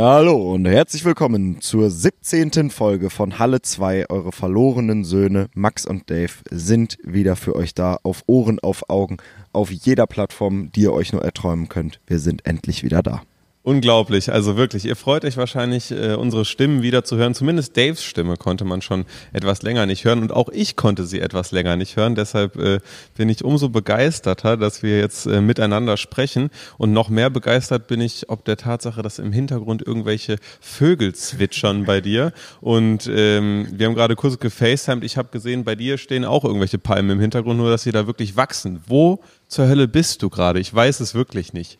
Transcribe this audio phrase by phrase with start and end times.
[0.00, 2.70] Hallo und herzlich willkommen zur 17.
[2.70, 4.08] Folge von Halle 2.
[4.10, 9.16] Eure verlorenen Söhne Max und Dave sind wieder für euch da, auf Ohren, auf Augen,
[9.52, 11.98] auf jeder Plattform, die ihr euch nur erträumen könnt.
[12.06, 13.22] Wir sind endlich wieder da.
[13.68, 14.86] Unglaublich, also wirklich.
[14.86, 17.34] Ihr freut euch wahrscheinlich, äh, unsere Stimmen wieder zu hören.
[17.34, 19.04] Zumindest Daves Stimme konnte man schon
[19.34, 22.14] etwas länger nicht hören und auch ich konnte sie etwas länger nicht hören.
[22.14, 22.80] Deshalb äh,
[23.14, 28.00] bin ich umso begeisterter, dass wir jetzt äh, miteinander sprechen und noch mehr begeistert bin
[28.00, 32.32] ich ob der Tatsache, dass im Hintergrund irgendwelche Vögel zwitschern bei dir.
[32.62, 35.04] Und ähm, wir haben gerade kurz gefacetimed.
[35.04, 38.06] Ich habe gesehen, bei dir stehen auch irgendwelche Palmen im Hintergrund, nur dass sie da
[38.06, 38.82] wirklich wachsen.
[38.86, 40.58] Wo zur Hölle bist du gerade?
[40.58, 41.78] Ich weiß es wirklich nicht.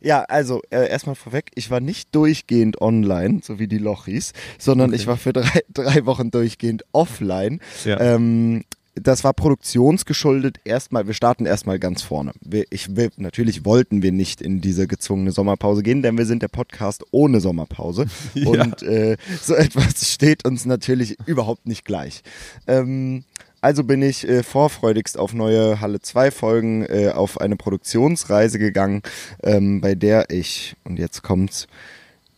[0.00, 4.90] Ja, also äh, erstmal vorweg, ich war nicht durchgehend online, so wie die Lochis, sondern
[4.90, 5.00] okay.
[5.00, 7.60] ich war für drei, drei Wochen durchgehend offline.
[7.84, 8.00] Ja.
[8.00, 8.64] Ähm,
[9.02, 12.32] das war produktionsgeschuldet erstmal, wir starten erstmal ganz vorne.
[12.40, 16.42] Wir, ich will, natürlich wollten wir nicht in diese gezwungene Sommerpause gehen, denn wir sind
[16.42, 18.06] der Podcast ohne Sommerpause.
[18.34, 18.62] Ja.
[18.62, 22.22] Und äh, so etwas steht uns natürlich überhaupt nicht gleich.
[22.66, 23.24] Ähm,
[23.60, 29.02] also bin ich äh, vorfreudigst auf neue Halle 2 Folgen äh, auf eine Produktionsreise gegangen,
[29.42, 31.66] ähm, bei der ich, und jetzt kommt's,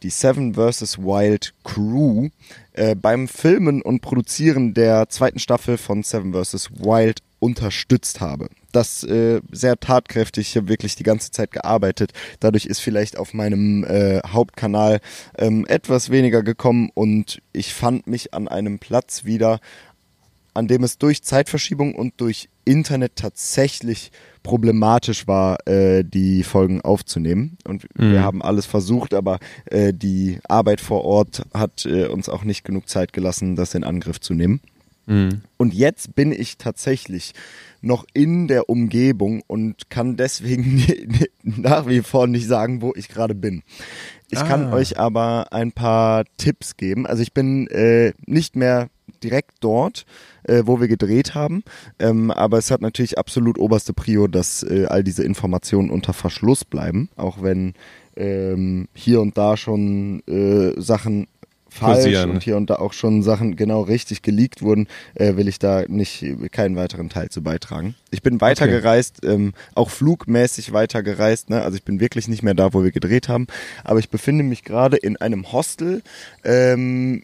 [0.02, 0.98] die Seven vs.
[0.98, 2.28] Wild Crew
[2.72, 6.70] äh, beim Filmen und Produzieren der zweiten Staffel von Seven vs.
[6.78, 8.48] Wild unterstützt habe.
[8.72, 12.12] Das äh, sehr tatkräftig, ich habe wirklich die ganze Zeit gearbeitet.
[12.38, 15.00] Dadurch ist vielleicht auf meinem äh, Hauptkanal
[15.36, 19.58] ähm, etwas weniger gekommen und ich fand mich an einem Platz wieder,
[20.54, 24.12] an dem es durch Zeitverschiebung und durch Internet tatsächlich
[24.42, 27.58] problematisch war, äh, die Folgen aufzunehmen.
[27.64, 28.12] Und mhm.
[28.12, 32.64] wir haben alles versucht, aber äh, die Arbeit vor Ort hat äh, uns auch nicht
[32.64, 34.60] genug Zeit gelassen, das in Angriff zu nehmen.
[35.11, 35.41] Mhm.
[35.56, 37.33] Und jetzt bin ich tatsächlich
[37.83, 40.84] noch in der Umgebung und kann deswegen
[41.42, 43.62] nach wie vor nicht sagen, wo ich gerade bin.
[44.31, 44.44] Ich ah.
[44.44, 47.06] kann euch aber ein paar Tipps geben.
[47.06, 48.88] Also ich bin äh, nicht mehr
[49.25, 50.06] direkt dort,
[50.44, 51.64] äh, wo wir gedreht haben.
[51.98, 56.65] Ähm, aber es hat natürlich absolut oberste Prio, dass äh, all diese Informationen unter Verschluss
[56.65, 57.75] bleiben, auch wenn
[58.16, 61.26] ähm, hier und da schon äh, Sachen
[61.70, 62.31] falsch Kursieren.
[62.31, 65.84] und hier und da auch schon Sachen genau richtig geleakt wurden, äh, will ich da
[65.88, 67.94] nicht keinen weiteren Teil zu beitragen.
[68.10, 69.34] Ich bin weitergereist, okay.
[69.34, 71.62] ähm, auch flugmäßig weitergereist, ne?
[71.62, 73.47] also ich bin wirklich nicht mehr da, wo wir gedreht haben,
[73.84, 76.03] aber ich befinde mich gerade in einem Hostel
[76.44, 77.22] ähm,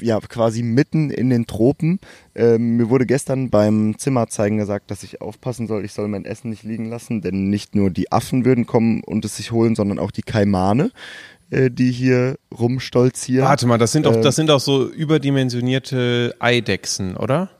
[0.00, 2.00] ja quasi mitten in den Tropen.
[2.34, 6.50] Ähm, mir wurde gestern beim Zimmerzeigen gesagt, dass ich aufpassen soll, ich soll mein Essen
[6.50, 9.98] nicht liegen lassen, denn nicht nur die Affen würden kommen und es sich holen, sondern
[9.98, 10.90] auch die Kaimane
[11.50, 13.46] die hier rumstolzieren.
[13.46, 17.50] Warte mal, das sind doch, ähm, das sind doch so überdimensionierte Eidechsen, oder?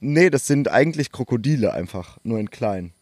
[0.00, 2.92] Nee, das sind eigentlich Krokodile einfach, nur in klein.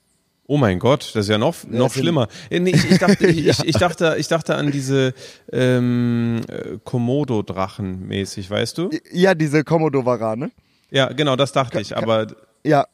[0.48, 2.28] Oh mein Gott, das ist ja noch, noch schlimmer.
[2.50, 3.54] Äh, nee, ich, ich, dachte, ich, ja.
[3.64, 5.12] ich, dachte, ich dachte an diese
[5.52, 8.90] ähm, äh, Komodo-Drachen mäßig, weißt du?
[9.10, 10.52] Ja, diese Komodo-Warane.
[10.90, 12.28] Ja, genau, das dachte kann, ich, aber.
[12.64, 12.86] Ja,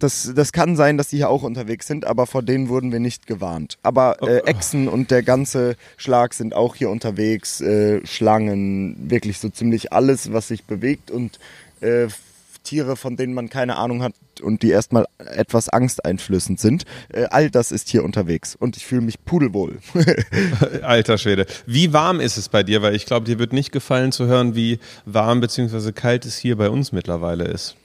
[0.00, 3.00] das, das kann sein, dass die hier auch unterwegs sind, aber vor denen wurden wir
[3.00, 3.78] nicht gewarnt.
[3.82, 4.40] Aber äh.
[4.46, 10.32] Echsen und der ganze Schlag sind auch hier unterwegs, äh, Schlangen, wirklich so ziemlich alles,
[10.32, 11.38] was sich bewegt und
[11.80, 12.08] äh,
[12.62, 16.84] Tiere, von denen man keine Ahnung hat und die erstmal etwas angsteinflößend sind.
[17.08, 19.78] Äh, all das ist hier unterwegs und ich fühle mich pudelwohl.
[20.82, 21.46] Alter Schwede.
[21.66, 22.82] Wie warm ist es bei dir?
[22.82, 25.92] Weil ich glaube, dir wird nicht gefallen zu hören, wie warm bzw.
[25.92, 27.76] kalt es hier bei uns mittlerweile ist.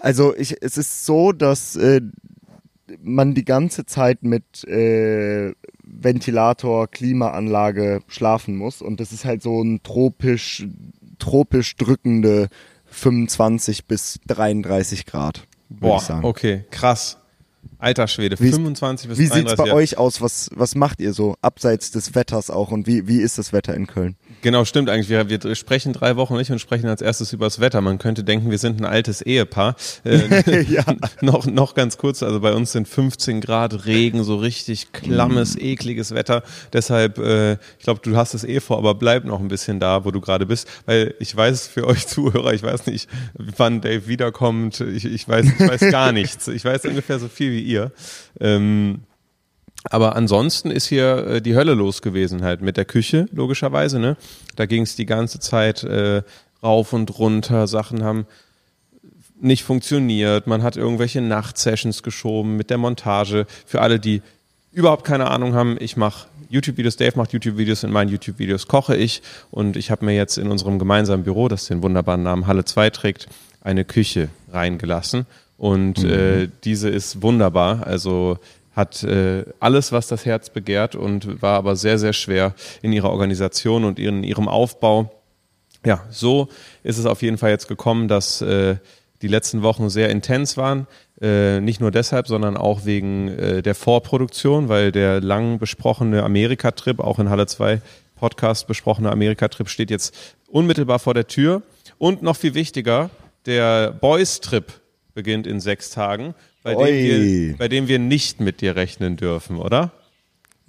[0.00, 2.00] Also ich, es ist so, dass äh,
[3.02, 5.52] man die ganze Zeit mit äh,
[5.84, 10.66] Ventilator, Klimaanlage schlafen muss und das ist halt so ein tropisch,
[11.18, 12.48] tropisch drückende
[12.86, 15.46] 25 bis 33 Grad.
[15.68, 17.19] Boah, okay, krass.
[17.80, 19.78] Alter Schwede, wie 25 bis wie 33 Wie sieht's bei Jahre.
[19.78, 20.20] euch aus?
[20.20, 23.74] Was, was macht ihr so abseits des Wetters auch und wie, wie ist das Wetter
[23.74, 24.16] in Köln?
[24.42, 25.08] Genau, stimmt eigentlich.
[25.08, 27.80] Wir, wir sprechen drei Wochen nicht und sprechen als erstes über das Wetter.
[27.80, 29.76] Man könnte denken, wir sind ein altes Ehepaar.
[30.04, 30.84] Äh, ja.
[31.22, 35.60] noch, noch ganz kurz, also bei uns sind 15 Grad Regen, so richtig klammes, mm.
[35.60, 36.42] ekliges Wetter.
[36.72, 40.04] Deshalb, äh, ich glaube, du hast es eh vor, aber bleib noch ein bisschen da,
[40.04, 40.68] wo du gerade bist.
[40.84, 44.80] Weil ich weiß für euch Zuhörer, ich weiß nicht, wann Dave wiederkommt.
[44.80, 46.48] Ich, ich, weiß, ich weiß gar nichts.
[46.48, 47.92] Ich weiß ungefähr so viel wie ihr.
[48.40, 49.00] Ähm,
[49.84, 53.98] aber ansonsten ist hier äh, die Hölle los gewesen halt mit der Küche, logischerweise.
[53.98, 54.16] Ne?
[54.56, 56.22] Da ging es die ganze Zeit äh,
[56.62, 58.26] rauf und runter, Sachen haben
[59.42, 63.46] nicht funktioniert, man hat irgendwelche Nachtsessions geschoben mit der Montage.
[63.64, 64.20] Für alle, die
[64.70, 69.22] überhaupt keine Ahnung haben, ich mache YouTube-Videos, Dave macht YouTube-Videos, in meinen YouTube-Videos koche ich
[69.50, 72.90] und ich habe mir jetzt in unserem gemeinsamen Büro, das den wunderbaren Namen Halle 2
[72.90, 73.28] trägt,
[73.62, 75.26] eine Küche reingelassen
[75.60, 76.10] und mhm.
[76.10, 77.86] äh, diese ist wunderbar.
[77.86, 78.38] Also
[78.74, 83.10] hat äh, alles, was das Herz begehrt und war aber sehr, sehr schwer in ihrer
[83.10, 85.12] Organisation und in ihrem Aufbau.
[85.84, 86.48] Ja, so
[86.82, 88.76] ist es auf jeden Fall jetzt gekommen, dass äh,
[89.20, 90.86] die letzten Wochen sehr intens waren.
[91.20, 97.00] Äh, nicht nur deshalb, sondern auch wegen äh, der Vorproduktion, weil der lang besprochene Amerika-Trip,
[97.00, 97.82] auch in Halle 2
[98.16, 100.14] Podcast besprochene Amerika-Trip, steht jetzt
[100.48, 101.60] unmittelbar vor der Tür.
[101.98, 103.10] Und noch viel wichtiger,
[103.44, 104.79] der Boys-Trip
[105.14, 109.56] beginnt in sechs Tagen, bei dem, wir, bei dem wir nicht mit dir rechnen dürfen,
[109.56, 109.92] oder?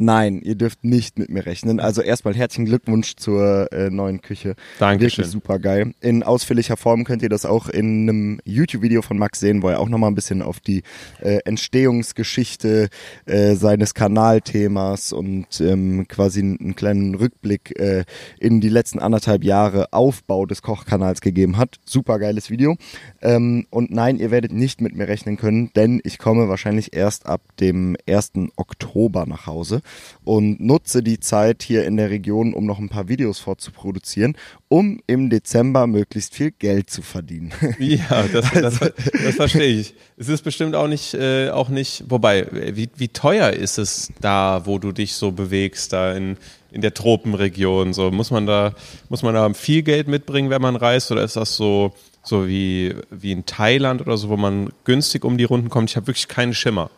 [0.03, 1.79] Nein, ihr dürft nicht mit mir rechnen.
[1.79, 4.55] Also erstmal herzlichen Glückwunsch zur äh, neuen Küche.
[4.79, 5.25] Dankeschön.
[5.25, 5.93] Wirklich super geil.
[6.01, 9.79] In ausführlicher Form könnt ihr das auch in einem YouTube-Video von Max sehen, wo er
[9.79, 10.81] auch nochmal ein bisschen auf die
[11.19, 12.89] äh, Entstehungsgeschichte
[13.27, 18.03] äh, seines Kanalthemas und ähm, quasi einen kleinen Rückblick äh,
[18.39, 21.75] in die letzten anderthalb Jahre Aufbau des Kochkanals gegeben hat.
[21.85, 22.75] Super geiles Video.
[23.21, 27.27] Ähm, und nein, ihr werdet nicht mit mir rechnen können, denn ich komme wahrscheinlich erst
[27.27, 28.31] ab dem 1.
[28.55, 29.83] Oktober nach Hause
[30.23, 35.01] und nutze die Zeit hier in der Region, um noch ein paar Videos vorzuproduzieren, um
[35.07, 37.51] im Dezember möglichst viel Geld zu verdienen.
[37.79, 39.95] Ja, das, das, das, das verstehe ich.
[40.17, 44.61] Es ist bestimmt auch nicht, äh, auch nicht, wobei, wie, wie teuer ist es da,
[44.65, 46.37] wo du dich so bewegst, da in,
[46.71, 47.93] in der Tropenregion?
[47.93, 48.73] So, muss man da,
[49.09, 51.93] muss man da viel Geld mitbringen, wenn man reist, oder ist das so,
[52.23, 55.89] so wie, wie in Thailand oder so, wo man günstig um die Runden kommt?
[55.89, 56.89] Ich habe wirklich keinen Schimmer.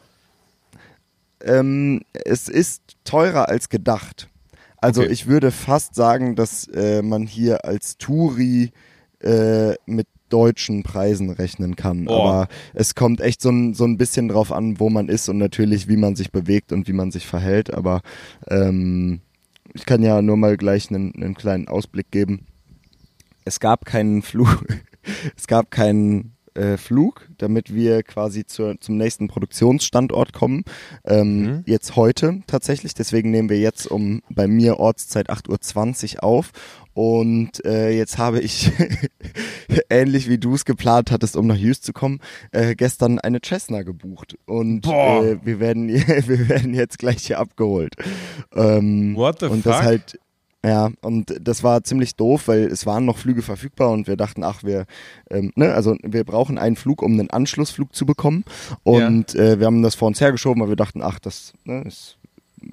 [1.44, 4.30] Ähm, es ist teurer als gedacht.
[4.78, 5.12] Also okay.
[5.12, 8.72] ich würde fast sagen, dass äh, man hier als Touri
[9.22, 12.08] äh, mit deutschen Preisen rechnen kann.
[12.08, 12.14] Oh.
[12.14, 15.38] Aber es kommt echt so ein, so ein bisschen drauf an, wo man ist und
[15.38, 17.74] natürlich, wie man sich bewegt und wie man sich verhält.
[17.74, 18.02] Aber
[18.50, 19.22] ähm,
[19.74, 22.48] ich kann ja nur mal gleich einen, einen kleinen Ausblick geben.
[23.46, 24.66] Es gab keinen Flug,
[25.38, 30.64] es gab keinen äh, Flug, damit wir quasi zur, zum nächsten Produktionsstandort kommen.
[31.06, 31.64] Ähm, mhm.
[31.66, 36.52] Jetzt heute tatsächlich, deswegen nehmen wir jetzt um bei mir Ortszeit 8.20 Uhr auf.
[36.94, 38.72] Und äh, jetzt habe ich,
[39.90, 42.20] ähnlich wie du es geplant hattest, um nach Hughes zu kommen,
[42.52, 44.38] äh, gestern eine Cessna gebucht.
[44.46, 47.96] Und äh, wir, werden, wir werden jetzt gleich hier abgeholt.
[48.56, 49.72] Ähm, What the und fuck?
[49.72, 50.20] Das halt,
[50.66, 54.46] ja, und das war ziemlich doof, weil es waren noch Flüge verfügbar und wir dachten,
[54.46, 54.86] ach, wir,
[55.30, 58.46] ähm, ne, also wir brauchen einen Flug, um einen Anschlussflug zu bekommen.
[58.84, 59.42] Und ja.
[59.42, 62.18] äh, wir haben das vor uns hergeschoben, weil wir dachten, ach, das ne, ist,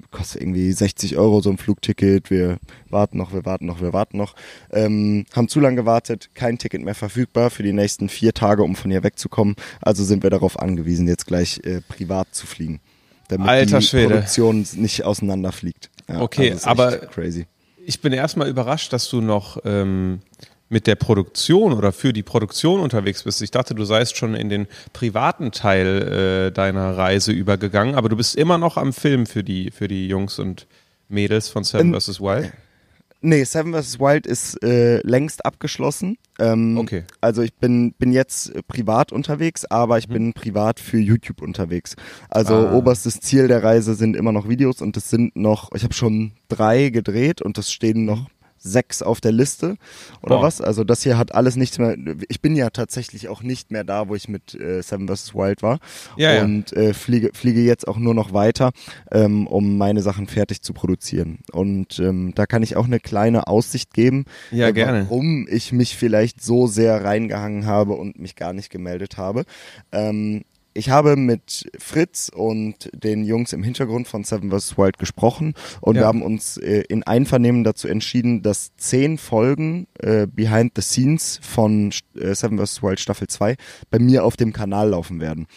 [0.09, 2.31] kostet irgendwie 60 Euro so ein Flugticket.
[2.31, 2.59] Wir
[2.89, 4.35] warten noch, wir warten noch, wir warten noch.
[4.71, 8.77] Ähm, haben zu lange gewartet, kein Ticket mehr verfügbar für die nächsten vier Tage, um
[8.77, 9.55] von hier wegzukommen.
[9.81, 12.79] Also sind wir darauf angewiesen, jetzt gleich äh, privat zu fliegen.
[13.27, 14.07] Damit Alter die Schwede.
[14.13, 15.89] Produktion nicht auseinanderfliegt.
[16.07, 17.47] Ja, okay, also aber crazy
[17.85, 20.19] ich bin erstmal überrascht, dass du noch ähm,
[20.69, 23.41] mit der Produktion oder für die Produktion unterwegs bist.
[23.41, 28.15] Ich dachte, du seist schon in den privaten Teil äh, deiner Reise übergegangen, aber du
[28.15, 30.67] bist immer noch am Film für die, für die Jungs und
[31.09, 32.21] Mädels von Seven vs.
[32.21, 32.53] Wild.
[33.23, 33.99] Nee, Seven vs.
[33.99, 36.17] Wild ist äh, längst abgeschlossen.
[36.39, 37.03] Ähm, okay.
[37.21, 40.13] Also ich bin, bin jetzt privat unterwegs, aber ich mhm.
[40.13, 41.95] bin privat für YouTube unterwegs.
[42.29, 42.73] Also ah.
[42.73, 46.31] oberstes Ziel der Reise sind immer noch Videos und es sind noch, ich habe schon
[46.47, 48.27] drei gedreht und es stehen noch
[48.61, 49.75] sechs auf der Liste
[50.21, 50.43] oder Boah.
[50.43, 50.61] was.
[50.61, 51.95] Also das hier hat alles nichts mehr.
[52.29, 55.33] Ich bin ja tatsächlich auch nicht mehr da, wo ich mit äh, Seven vs.
[55.33, 55.79] Wild war.
[56.15, 58.71] Ja, und äh, fliege, fliege jetzt auch nur noch weiter,
[59.11, 61.39] ähm, um meine Sachen fertig zu produzieren.
[61.51, 65.03] Und ähm, da kann ich auch eine kleine Aussicht geben, ja, äh, gerne.
[65.03, 69.45] warum ich mich vielleicht so sehr reingehangen habe und mich gar nicht gemeldet habe.
[69.91, 74.77] Ähm, ich habe mit Fritz und den Jungs im Hintergrund von Seven vs.
[74.77, 76.01] Wild gesprochen und ja.
[76.01, 81.39] wir haben uns äh, in Einvernehmen dazu entschieden, dass zehn Folgen äh, Behind the Scenes
[81.41, 82.81] von äh, Seven vs.
[82.83, 83.55] Wild Staffel 2
[83.89, 85.47] bei mir auf dem Kanal laufen werden.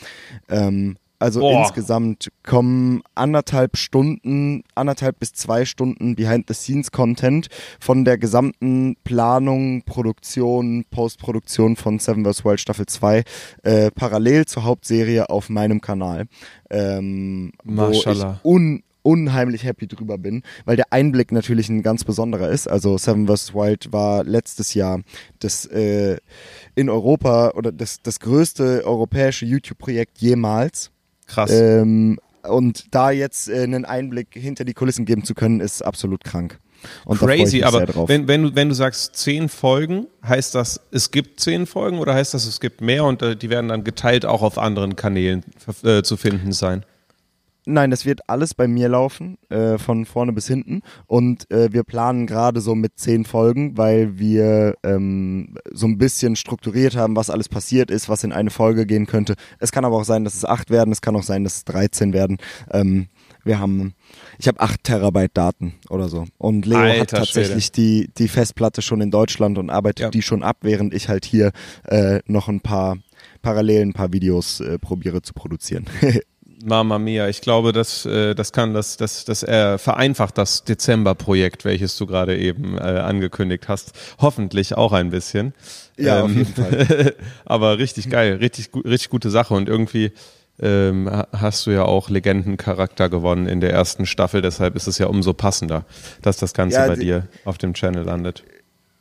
[0.48, 1.62] Ähm, also Boah.
[1.62, 7.48] insgesamt kommen anderthalb Stunden, anderthalb bis zwei Stunden Behind-the-Scenes-Content
[7.80, 12.44] von der gesamten Planung, Produktion, Postproduktion von Seven vs.
[12.44, 13.24] Wild Staffel 2
[13.62, 16.26] äh, parallel zur Hauptserie auf meinem Kanal.
[16.68, 17.52] Ähm.
[17.64, 18.06] Wo ich
[18.42, 22.66] un unheimlich happy drüber bin, weil der Einblick natürlich ein ganz besonderer ist.
[22.66, 23.54] Also Seven vs.
[23.54, 25.02] Wild war letztes Jahr
[25.40, 26.16] das äh,
[26.74, 30.90] in Europa oder das, das größte europäische YouTube-Projekt jemals.
[31.26, 31.50] Krass.
[31.50, 36.24] Ähm, und da jetzt äh, einen Einblick hinter die Kulissen geben zu können, ist absolut
[36.24, 36.58] krank.
[37.06, 41.40] Und Crazy, aber wenn, wenn, du, wenn du sagst zehn Folgen, heißt das, es gibt
[41.40, 44.42] zehn Folgen oder heißt das, es gibt mehr und äh, die werden dann geteilt auch
[44.42, 45.44] auf anderen Kanälen
[45.82, 46.84] äh, zu finden sein?
[47.66, 50.82] Nein, das wird alles bei mir laufen, äh, von vorne bis hinten.
[51.06, 56.36] Und äh, wir planen gerade so mit zehn Folgen, weil wir ähm, so ein bisschen
[56.36, 59.34] strukturiert haben, was alles passiert ist, was in eine Folge gehen könnte.
[59.58, 61.64] Es kann aber auch sein, dass es acht werden, es kann auch sein, dass es
[61.64, 62.36] 13 werden.
[62.70, 63.08] Ähm,
[63.44, 63.94] wir haben,
[64.38, 66.26] ich habe acht Terabyte Daten oder so.
[66.36, 70.10] Und Leo Alter, hat tatsächlich die, die Festplatte schon in Deutschland und arbeitet ja.
[70.10, 71.52] die schon ab, während ich halt hier
[71.84, 72.98] äh, noch ein paar
[73.42, 75.86] parallel ein paar Videos äh, probiere zu produzieren.
[76.64, 81.64] Mama Mia, ich glaube, das, äh, das kann das, das, das äh, vereinfacht das Dezember-Projekt,
[81.64, 83.92] welches du gerade eben äh, angekündigt hast.
[84.18, 85.54] Hoffentlich auch ein bisschen.
[85.96, 87.14] Ja, ähm, auf jeden Fall.
[87.44, 90.12] aber richtig geil, richtig, richtig gute Sache und irgendwie
[90.60, 95.06] ähm, hast du ja auch Legendencharakter gewonnen in der ersten Staffel, deshalb ist es ja
[95.06, 95.84] umso passender,
[96.22, 98.44] dass das Ganze ja, bei dir auf dem Channel landet.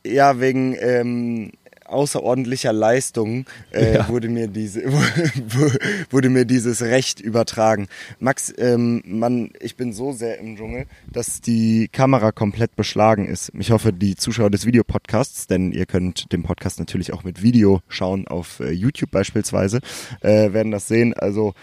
[0.06, 1.52] Ja, wegen ähm,
[1.86, 4.08] außerordentlicher Leistung äh, ja.
[4.08, 4.84] wurde mir diese
[6.10, 7.88] wurde mir dieses Recht übertragen.
[8.18, 13.52] Max, ähm, man, ich bin so sehr im Dschungel, dass die Kamera komplett beschlagen ist.
[13.58, 17.80] Ich hoffe, die Zuschauer des Videopodcasts, denn ihr könnt den Podcast natürlich auch mit Video
[17.88, 19.80] schauen auf äh, YouTube beispielsweise,
[20.20, 21.14] äh, werden das sehen.
[21.14, 21.54] Also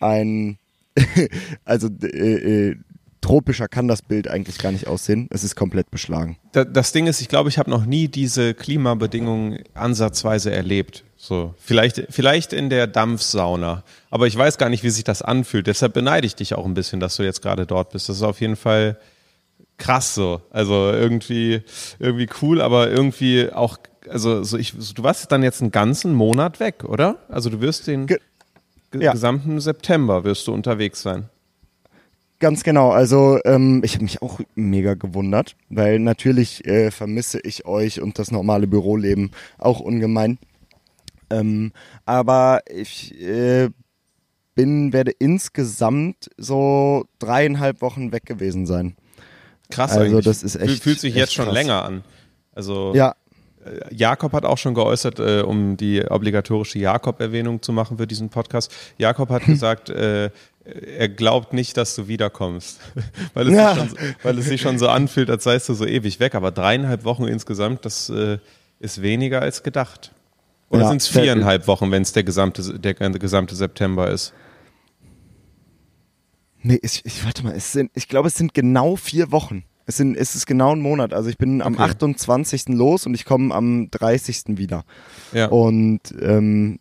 [0.00, 0.58] ein
[1.64, 2.76] also äh, äh,
[3.20, 5.28] tropischer kann das Bild eigentlich gar nicht aussehen.
[5.30, 6.36] Es ist komplett beschlagen.
[6.52, 11.04] Das Ding ist, ich glaube, ich habe noch nie diese Klimabedingungen ansatzweise erlebt.
[11.16, 13.84] So, vielleicht, vielleicht in der Dampfsauna.
[14.10, 15.66] Aber ich weiß gar nicht, wie sich das anfühlt.
[15.66, 18.08] Deshalb beneide ich dich auch ein bisschen, dass du jetzt gerade dort bist.
[18.08, 18.98] Das ist auf jeden Fall
[19.76, 20.40] krass so.
[20.50, 21.62] Also irgendwie,
[21.98, 23.76] irgendwie cool, aber irgendwie auch,
[24.08, 27.18] also so ich, du warst dann jetzt einen ganzen Monat weg, oder?
[27.28, 28.18] Also du wirst den Ge
[28.94, 29.12] ja.
[29.12, 31.28] gesamten September wirst du unterwegs sein.
[32.40, 32.90] Ganz genau.
[32.90, 38.18] Also ähm, ich habe mich auch mega gewundert, weil natürlich äh, vermisse ich euch und
[38.18, 40.38] das normale Büroleben auch ungemein.
[41.28, 41.72] Ähm,
[42.06, 43.68] aber ich äh,
[44.54, 48.96] bin, werde insgesamt so dreieinhalb Wochen weg gewesen sein.
[49.70, 50.24] Krass, also eigentlich.
[50.24, 50.82] das ist echt.
[50.82, 51.54] Fühlt sich jetzt schon krass.
[51.54, 52.04] länger an.
[52.54, 53.14] Also ja.
[53.64, 58.30] Äh, Jakob hat auch schon geäußert, äh, um die obligatorische Jakob-Erwähnung zu machen für diesen
[58.30, 58.72] Podcast.
[58.98, 60.30] Jakob hat gesagt, äh,
[60.64, 62.80] er glaubt nicht, dass du wiederkommst,
[63.34, 63.74] weil es, ja.
[63.74, 66.34] sich, schon, weil es sich schon so anfühlt, als seist du so ewig weg.
[66.34, 68.38] Aber dreieinhalb Wochen insgesamt, das äh,
[68.78, 70.12] ist weniger als gedacht.
[70.68, 74.32] Oder ja, sind es viereinhalb Wochen, wenn es der gesamte, der gesamte September ist?
[76.62, 79.64] Nee, ich, ich warte mal, es sind, ich glaube, es sind genau vier Wochen.
[79.86, 81.12] Es, sind, es ist genau ein Monat.
[81.12, 82.68] Also ich bin am 28.
[82.68, 84.58] los und ich komme am 30.
[84.58, 84.84] wieder.
[85.32, 85.46] Ja.
[85.46, 86.78] Und ähm,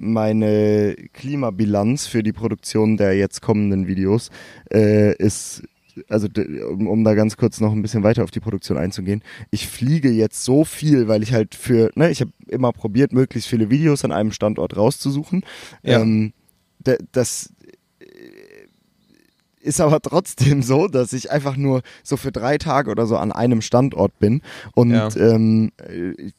[0.00, 4.30] meine Klimabilanz für die Produktion der jetzt kommenden Videos
[4.72, 5.62] äh, ist
[6.08, 6.28] also
[6.68, 10.10] um, um da ganz kurz noch ein bisschen weiter auf die Produktion einzugehen, ich fliege
[10.10, 14.04] jetzt so viel, weil ich halt für, ne, ich habe immer probiert, möglichst viele Videos
[14.04, 15.44] an einem Standort rauszusuchen.
[15.82, 16.00] Ja.
[16.00, 16.32] Ähm,
[17.12, 17.52] das
[19.60, 23.32] ist aber trotzdem so, dass ich einfach nur so für drei Tage oder so an
[23.32, 24.40] einem Standort bin
[24.74, 25.08] und ja.
[25.16, 25.72] ähm,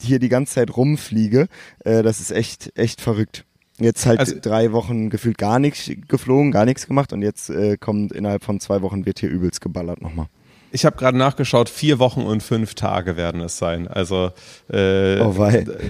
[0.01, 1.47] hier die ganze Zeit rumfliege.
[1.85, 3.45] Äh, das ist echt, echt verrückt.
[3.81, 7.77] Jetzt halt also, drei Wochen gefühlt gar nichts geflogen, gar nichts gemacht und jetzt äh,
[7.77, 10.27] kommt innerhalb von zwei Wochen wird hier übelst geballert nochmal.
[10.73, 13.89] Ich habe gerade nachgeschaut, vier Wochen und fünf Tage werden es sein.
[13.89, 14.31] Also
[14.71, 15.35] äh, oh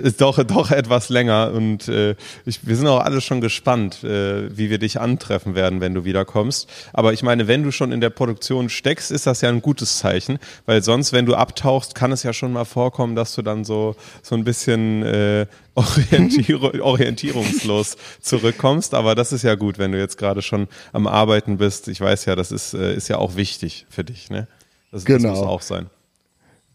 [0.01, 4.55] ist doch, doch etwas länger und äh, ich, wir sind auch alle schon gespannt, äh,
[4.57, 6.67] wie wir dich antreffen werden, wenn du wiederkommst.
[6.93, 9.99] Aber ich meine, wenn du schon in der Produktion steckst, ist das ja ein gutes
[9.99, 13.63] Zeichen, weil sonst, wenn du abtauchst, kann es ja schon mal vorkommen, dass du dann
[13.63, 15.45] so, so ein bisschen äh,
[15.75, 18.93] Orientier orientierungslos zurückkommst.
[18.93, 21.87] Aber das ist ja gut, wenn du jetzt gerade schon am Arbeiten bist.
[21.87, 24.47] Ich weiß ja, das ist, äh, ist ja auch wichtig für dich, ne?
[24.91, 25.29] Das, genau.
[25.29, 25.89] das muss auch sein.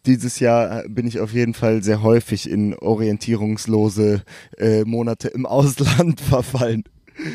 [0.07, 4.23] Dieses Jahr bin ich auf jeden Fall sehr häufig in orientierungslose
[4.57, 6.85] äh, Monate im Ausland verfallen.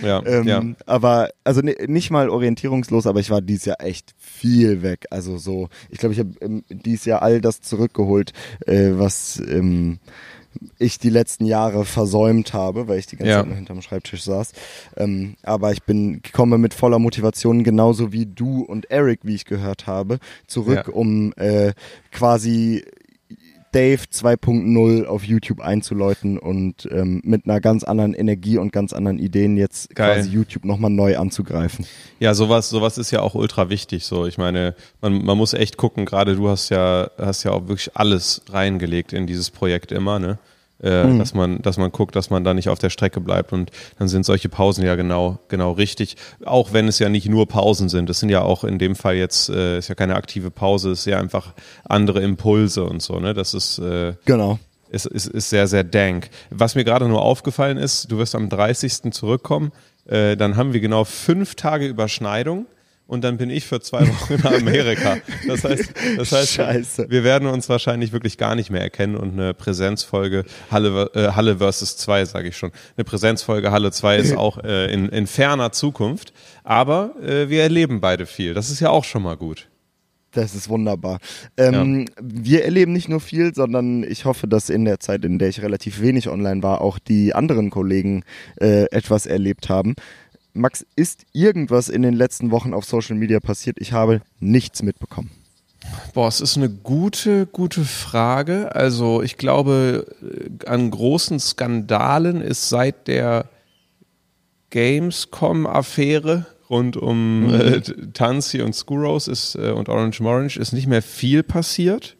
[0.03, 0.63] Ja, ähm, ja.
[0.85, 5.05] Aber, also nicht mal orientierungslos, aber ich war dieses Jahr echt viel weg.
[5.09, 8.31] Also so, ich glaube, ich habe ähm, dieses Jahr all das zurückgeholt,
[8.67, 9.99] äh, was ähm,
[10.77, 13.37] ich die letzten Jahre versäumt habe, weil ich die ganze ja.
[13.39, 14.51] Zeit nur hinterm Schreibtisch saß.
[14.97, 19.45] Ähm, aber ich bin komme mit voller Motivation, genauso wie du und Eric, wie ich
[19.45, 20.93] gehört habe, zurück, ja.
[20.93, 21.73] um äh,
[22.11, 22.83] quasi
[23.71, 29.17] Dave 2.0 auf YouTube einzuläuten und ähm, mit einer ganz anderen Energie und ganz anderen
[29.17, 30.15] Ideen jetzt Geil.
[30.15, 31.85] quasi YouTube nochmal neu anzugreifen.
[32.19, 34.05] Ja, sowas, sowas ist ja auch ultra wichtig.
[34.05, 37.67] So, ich meine, man, man muss echt gucken, gerade du hast ja, hast ja auch
[37.67, 40.37] wirklich alles reingelegt in dieses Projekt immer, ne?
[40.83, 41.19] Äh, mhm.
[41.19, 44.07] dass man, dass man guckt, dass man da nicht auf der Strecke bleibt und dann
[44.07, 46.17] sind solche Pausen ja genau, genau richtig.
[46.45, 49.15] Auch wenn es ja nicht nur Pausen sind, das sind ja auch in dem Fall
[49.15, 53.19] jetzt äh, ist ja keine aktive Pause, ist ja einfach andere Impulse und so.
[53.19, 54.59] Ne, das ist äh, genau.
[54.89, 56.29] Ist, ist, ist sehr, sehr dank.
[56.49, 59.13] Was mir gerade nur aufgefallen ist, du wirst am 30.
[59.13, 59.71] zurückkommen,
[60.05, 62.65] äh, dann haben wir genau fünf Tage Überschneidung.
[63.11, 65.17] Und dann bin ich für zwei Wochen in Amerika.
[65.45, 67.07] Das heißt, das heißt Scheiße.
[67.09, 71.57] wir werden uns wahrscheinlich wirklich gar nicht mehr erkennen und eine Präsenzfolge Halle, äh, Halle
[71.57, 72.71] versus 2, sage ich schon.
[72.95, 76.31] Eine Präsenzfolge Halle 2 ist auch äh, in, in ferner Zukunft,
[76.63, 78.53] aber äh, wir erleben beide viel.
[78.53, 79.67] Das ist ja auch schon mal gut.
[80.31, 81.19] Das ist wunderbar.
[81.57, 82.13] Ähm, ja.
[82.21, 85.61] Wir erleben nicht nur viel, sondern ich hoffe, dass in der Zeit, in der ich
[85.61, 88.23] relativ wenig online war, auch die anderen Kollegen
[88.61, 89.95] äh, etwas erlebt haben.
[90.53, 93.77] Max, ist irgendwas in den letzten Wochen auf Social Media passiert?
[93.79, 95.31] Ich habe nichts mitbekommen.
[96.13, 98.75] Boah, es ist eine gute, gute Frage.
[98.75, 103.49] Also ich glaube, äh, an großen Skandalen ist seit der
[104.69, 107.53] Gamescom-Affäre rund um mhm.
[107.53, 107.81] äh,
[108.13, 112.15] Tansi und Skuros ist, äh, und Orange Morange ist nicht mehr viel passiert.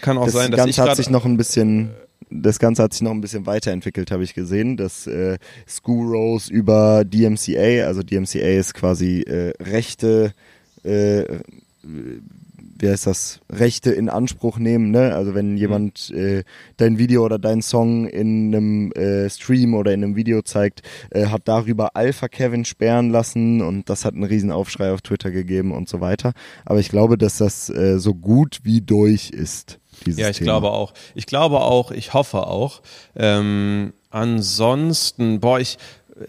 [0.00, 1.90] Kann auch das sein, dass Ganze ich hat sich noch ein bisschen
[2.30, 5.38] das Ganze hat sich noch ein bisschen weiterentwickelt, habe ich gesehen, dass äh,
[5.68, 10.32] Skuros über DMCA, also DMCA ist quasi äh, rechte
[10.82, 11.24] äh,
[12.78, 15.14] wie heißt das, Rechte in Anspruch nehmen, ne?
[15.14, 16.18] Also wenn jemand mhm.
[16.18, 16.44] äh,
[16.76, 21.26] dein Video oder dein Song in einem äh, Stream oder in einem Video zeigt, äh,
[21.26, 25.72] hat darüber Alpha Kevin sperren lassen und das hat einen riesen Aufschrei auf Twitter gegeben
[25.72, 26.32] und so weiter.
[26.64, 29.78] Aber ich glaube, dass das äh, so gut wie durch ist.
[30.06, 30.52] Ja, ich Thema.
[30.52, 30.92] glaube auch.
[31.14, 32.82] Ich glaube auch, ich hoffe auch.
[33.16, 35.78] Ähm, ansonsten, boah, ich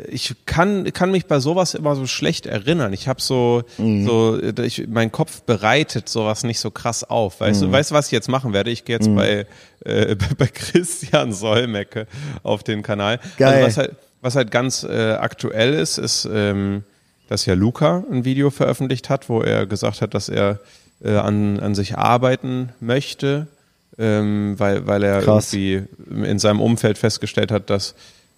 [0.07, 2.91] ich kann, kann mich bei sowas immer so schlecht erinnern.
[2.93, 4.05] Ich habe so, mhm.
[4.05, 7.39] so ich, mein Kopf bereitet sowas nicht so krass auf.
[7.39, 7.67] Weißt mhm.
[7.67, 8.72] du, weißt was ich jetzt machen werde?
[8.72, 9.15] Ich gehe jetzt mhm.
[9.15, 9.45] bei,
[9.86, 12.07] äh, bei Christian Solmecke
[12.43, 13.19] auf den Kanal.
[13.19, 13.63] Also Geil.
[13.63, 16.84] Also was, halt, was halt ganz äh, aktuell ist, ist, ähm,
[17.27, 20.60] dass ja Luca ein Video veröffentlicht hat, wo er gesagt hat, dass er
[21.03, 23.48] äh, an, an sich arbeiten möchte,
[23.97, 25.53] ähm, weil, weil er Krass.
[25.53, 25.83] irgendwie
[26.23, 27.95] in seinem Umfeld festgestellt hat, dass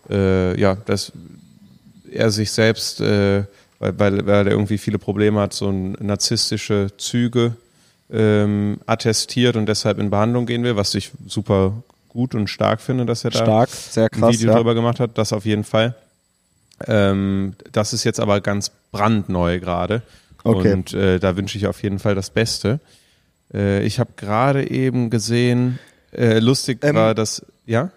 [0.09, 1.11] äh, ja, dass
[2.11, 3.43] er sich selbst, äh,
[3.79, 7.55] weil, weil, weil er irgendwie viele Probleme hat, so narzisstische Züge
[8.09, 13.05] ähm, attestiert und deshalb in Behandlung gehen will, was ich super gut und stark finde,
[13.05, 14.53] dass er da stark, sehr krass, ein Video ja.
[14.55, 15.17] darüber gemacht hat.
[15.17, 15.95] Das auf jeden Fall.
[16.85, 20.03] Ähm, das ist jetzt aber ganz brandneu gerade.
[20.43, 20.73] Okay.
[20.73, 22.79] Und äh, da wünsche ich auf jeden Fall das Beste.
[23.53, 25.79] Äh, ich habe gerade eben gesehen,
[26.11, 27.91] äh, lustig ähm, war das, ja?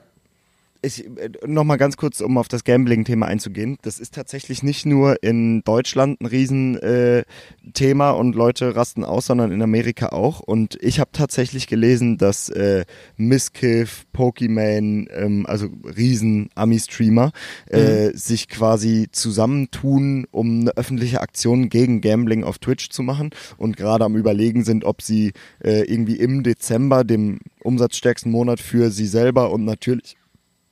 [0.83, 3.79] Ich, äh, noch mal ganz kurz, um auf das Gambling-Thema einzugehen.
[3.83, 9.53] Das ist tatsächlich nicht nur in Deutschland ein Riesenthema äh, und Leute rasten aus, sondern
[9.53, 10.41] in Amerika auch.
[10.41, 12.85] Und ich habe tatsächlich gelesen, dass äh,
[13.17, 17.33] Miskiff, Pokimane, ähm, also Riesen-Ami-Streamer,
[17.69, 18.17] äh, mhm.
[18.17, 24.05] sich quasi zusammentun, um eine öffentliche Aktion gegen Gambling auf Twitch zu machen und gerade
[24.05, 29.51] am überlegen sind, ob sie äh, irgendwie im Dezember, dem umsatzstärksten Monat für sie selber
[29.51, 30.17] und natürlich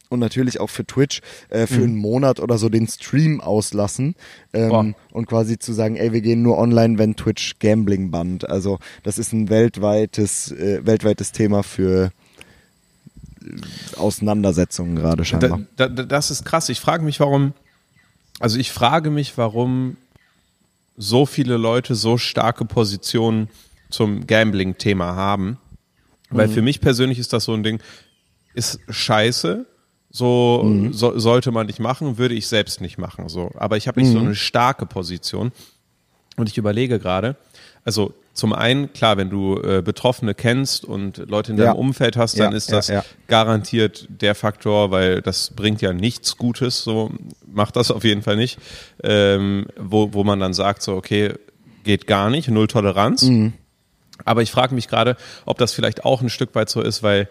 [0.08, 1.84] und natürlich auch für Twitch äh, für mhm.
[1.84, 4.14] einen Monat oder so den Stream auslassen
[4.52, 8.48] ähm, und quasi zu sagen, ey, wir gehen nur online, wenn Twitch Gambling bannt.
[8.48, 12.12] Also das ist ein weltweites, äh, weltweites Thema für
[13.42, 15.60] äh, Auseinandersetzungen gerade scheinbar.
[15.76, 16.68] Da, da, das ist krass.
[16.68, 17.52] Ich frage mich, warum,
[18.40, 19.96] also ich frage mich, warum
[20.96, 23.48] so viele Leute so starke Positionen
[23.90, 25.58] zum Gambling-Thema haben.
[26.30, 26.52] Weil mhm.
[26.52, 27.80] für mich persönlich ist das so ein Ding,
[28.54, 29.66] ist scheiße,
[30.18, 30.92] so, mhm.
[30.92, 33.28] so, sollte man nicht machen, würde ich selbst nicht machen.
[33.28, 33.50] So.
[33.56, 34.14] Aber ich habe nicht mhm.
[34.14, 35.52] so eine starke Position.
[36.36, 37.36] Und ich überlege gerade,
[37.84, 41.72] also zum einen, klar, wenn du äh, Betroffene kennst und Leute in deinem ja.
[41.72, 46.36] Umfeld hast, dann ja, ist das ja, garantiert der Faktor, weil das bringt ja nichts
[46.36, 47.10] Gutes, so
[47.46, 48.58] macht das auf jeden Fall nicht,
[49.02, 51.32] ähm, wo, wo man dann sagt, so, okay,
[51.82, 53.22] geht gar nicht, null Toleranz.
[53.22, 53.54] Mhm.
[54.24, 57.28] Aber ich frage mich gerade, ob das vielleicht auch ein Stück weit so ist, weil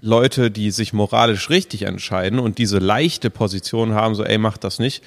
[0.00, 4.78] Leute, die sich moralisch richtig entscheiden und diese leichte Position haben, so, ey, mach das
[4.78, 5.02] nicht,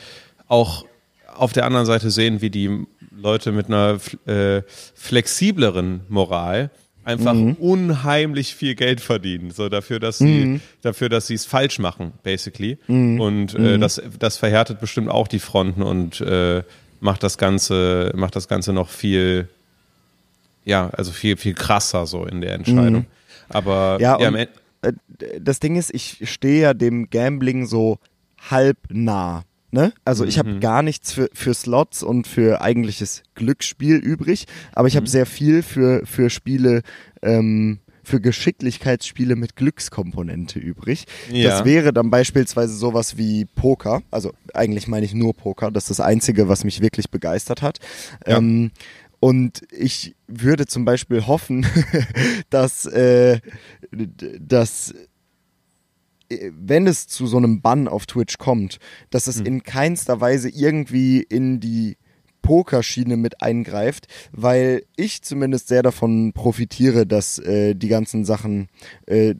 [0.48, 0.86] auch
[1.34, 4.62] auf der anderen Seite sehen, wie die Leute mit einer äh,
[4.96, 6.72] flexibleren Moral
[7.04, 7.54] einfach mhm.
[7.54, 10.62] unheimlich viel Geld verdienen, so dafür, dass sie mhm.
[10.82, 12.78] dafür, dass sie es falsch machen, basically.
[12.88, 13.20] Mhm.
[13.20, 13.82] Und äh, mhm.
[13.82, 16.64] das, das verhärtet bestimmt auch die Fronten und äh,
[17.00, 19.48] macht das Ganze, macht das Ganze noch viel,
[20.64, 22.94] ja, also viel, viel krasser so in der Entscheidung.
[22.94, 23.06] Mhm.
[23.50, 24.48] Aber ja, ja äh,
[25.40, 28.00] das Ding ist, ich stehe ja dem Gambling so
[28.50, 29.44] halb nah.
[29.74, 29.94] Ne?
[30.04, 30.60] Also ich habe mhm.
[30.60, 34.98] gar nichts für, für Slots und für eigentliches Glücksspiel übrig, aber ich mhm.
[34.98, 36.82] habe sehr viel für, für Spiele,
[37.22, 41.06] ähm, für Geschicklichkeitsspiele mit Glückskomponente übrig.
[41.32, 41.50] Ja.
[41.50, 44.02] Das wäre dann beispielsweise sowas wie Poker.
[44.12, 45.72] Also eigentlich meine ich nur Poker.
[45.72, 47.80] Das ist das Einzige, was mich wirklich begeistert hat.
[48.28, 48.40] Ja.
[48.40, 48.72] Ähm,
[49.22, 51.66] und ich würde zum Beispiel hoffen,
[52.50, 53.40] dass, äh,
[53.92, 54.94] dass
[56.30, 58.80] äh, wenn es zu so einem Bann auf Twitch kommt,
[59.12, 59.46] dass es mhm.
[59.46, 61.98] in keinster Weise irgendwie in die
[62.42, 68.70] Pokerschiene mit eingreift, weil ich zumindest sehr davon profitiere, dass äh, die ganzen Sachen
[69.06, 69.36] äh,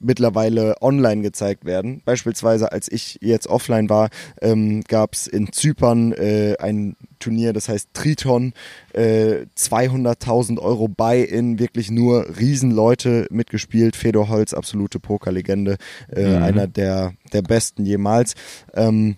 [0.00, 2.00] mittlerweile online gezeigt werden.
[2.06, 4.08] Beispielsweise, als ich jetzt offline war,
[4.40, 8.52] ähm, gab es in Zypern äh, ein Turnier, das heißt Triton,
[8.92, 13.96] äh, 200.000 Euro Buy-in, wirklich nur Riesenleute mitgespielt.
[13.96, 15.76] Fedor Holz, absolute Pokerlegende,
[16.10, 16.42] äh, mhm.
[16.42, 18.34] einer der, der besten jemals.
[18.74, 19.16] Ähm,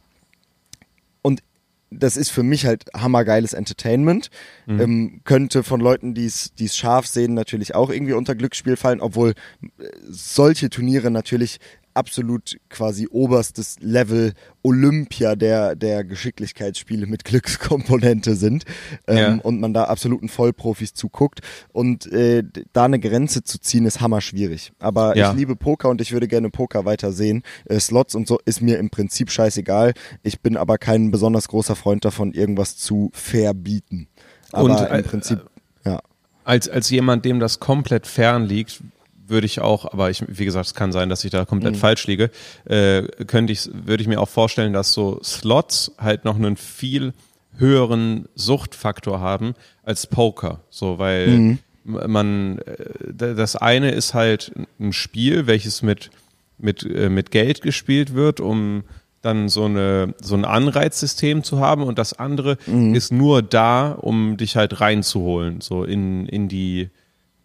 [1.22, 1.42] und
[1.90, 4.30] das ist für mich halt hammergeiles Entertainment.
[4.66, 4.80] Mhm.
[4.80, 9.30] Ähm, könnte von Leuten, die es scharf sehen, natürlich auch irgendwie unter Glücksspiel fallen, obwohl
[9.30, 9.66] äh,
[10.08, 11.58] solche Turniere natürlich
[11.94, 18.64] absolut quasi oberstes Level Olympia der, der Geschicklichkeitsspiele mit Glückskomponente sind
[19.06, 19.34] ähm, ja.
[19.42, 21.40] und man da absoluten Vollprofis zuguckt.
[21.72, 24.72] Und äh, da eine Grenze zu ziehen, ist hammer schwierig.
[24.78, 25.30] Aber ja.
[25.30, 27.42] ich liebe Poker und ich würde gerne Poker weiter sehen.
[27.64, 29.94] Äh, Slots und so ist mir im Prinzip scheißegal.
[30.22, 34.08] Ich bin aber kein besonders großer Freund davon, irgendwas zu verbieten.
[34.52, 35.40] Aber und, im äh, Prinzip,
[35.84, 36.00] ja.
[36.44, 38.80] Als, als jemand, dem das komplett fern liegt,
[39.30, 41.78] würde ich auch, aber ich, wie gesagt, es kann sein, dass ich da komplett mhm.
[41.78, 42.30] falsch liege,
[42.64, 47.12] äh, könnte ich, würde ich mir auch vorstellen, dass so Slots halt noch einen viel
[47.56, 50.60] höheren Suchtfaktor haben als Poker.
[50.70, 51.58] So, weil mhm.
[51.84, 56.10] man, äh, das eine ist halt ein Spiel, welches mit,
[56.58, 58.84] mit, äh, mit Geld gespielt wird, um
[59.22, 62.94] dann so eine so ein Anreizsystem zu haben und das andere mhm.
[62.94, 66.88] ist nur da, um dich halt reinzuholen, so in in die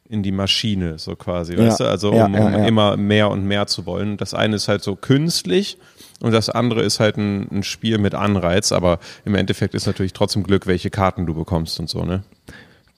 [0.07, 1.59] in die Maschine, so quasi, ja.
[1.59, 1.83] weißt du?
[1.85, 4.17] Also um, ja, ja, immer mehr und mehr zu wollen.
[4.17, 5.77] Das eine ist halt so künstlich
[6.21, 10.13] und das andere ist halt ein, ein, Spiel mit Anreiz, aber im Endeffekt ist natürlich
[10.13, 12.23] trotzdem Glück, welche Karten du bekommst und so, ne?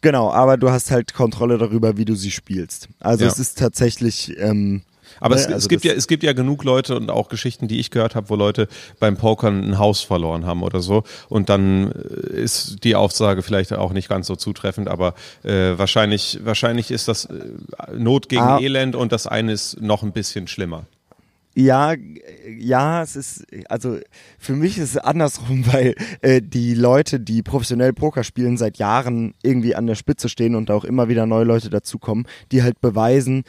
[0.01, 2.87] Genau, aber du hast halt Kontrolle darüber, wie du sie spielst.
[2.99, 4.83] Also es ist tatsächlich ähm,
[5.19, 7.79] aber es, also es, gibt ja, es gibt ja genug Leute und auch Geschichten, die
[7.79, 8.67] ich gehört habe, wo Leute
[8.99, 11.03] beim Pokern ein Haus verloren haben oder so.
[11.29, 16.39] Und dann äh, ist die Aussage vielleicht auch nicht ganz so zutreffend, aber äh, wahrscheinlich,
[16.43, 17.33] wahrscheinlich ist das äh,
[17.95, 18.59] Not gegen ah.
[18.59, 20.85] Elend und das eine ist noch ein bisschen schlimmer.
[21.59, 21.95] Ja,
[22.47, 23.97] ja, es ist, also
[24.37, 29.33] für mich ist es andersrum, weil äh, die Leute, die professionell Poker spielen, seit Jahren
[29.41, 33.43] irgendwie an der Spitze stehen und auch immer wieder neue Leute dazukommen, die halt beweisen,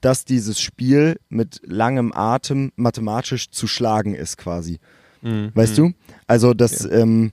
[0.00, 4.78] dass dieses Spiel mit langem Atem mathematisch zu schlagen ist quasi.
[5.22, 5.50] Mhm.
[5.52, 5.90] Weißt du?
[6.28, 6.90] Also dass ja.
[6.90, 7.32] ähm,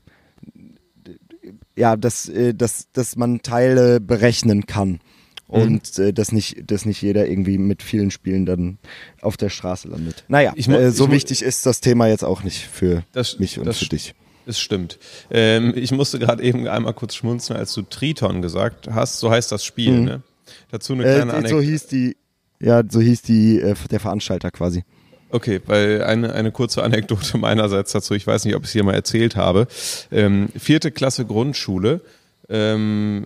[1.77, 4.99] ja, dass, äh, dass, dass man Teile berechnen kann
[5.47, 5.53] mhm.
[5.55, 8.77] und äh, dass nicht, dass nicht jeder irgendwie mit vielen Spielen dann
[9.21, 10.23] auf der Straße landet.
[10.27, 13.59] Naja, ich, äh, so ich, wichtig ist das Thema jetzt auch nicht für das, mich
[13.59, 14.15] und für dich.
[14.45, 14.99] Das stimmt.
[15.31, 19.19] Ähm, ich musste gerade eben einmal kurz schmunzeln, als du Triton gesagt hast.
[19.19, 20.05] So heißt das Spiel, mhm.
[20.05, 20.21] ne?
[20.69, 21.49] Dazu eine kleine äh, Anekdote.
[21.49, 22.15] So hieß die,
[22.59, 24.83] ja, so hieß die, äh, der Veranstalter quasi.
[25.31, 28.83] Okay, weil eine, eine kurze Anekdote meinerseits dazu, ich weiß nicht, ob ich es hier
[28.83, 29.67] mal erzählt habe.
[30.11, 32.01] Ähm, vierte Klasse Grundschule,
[32.47, 33.25] ähm,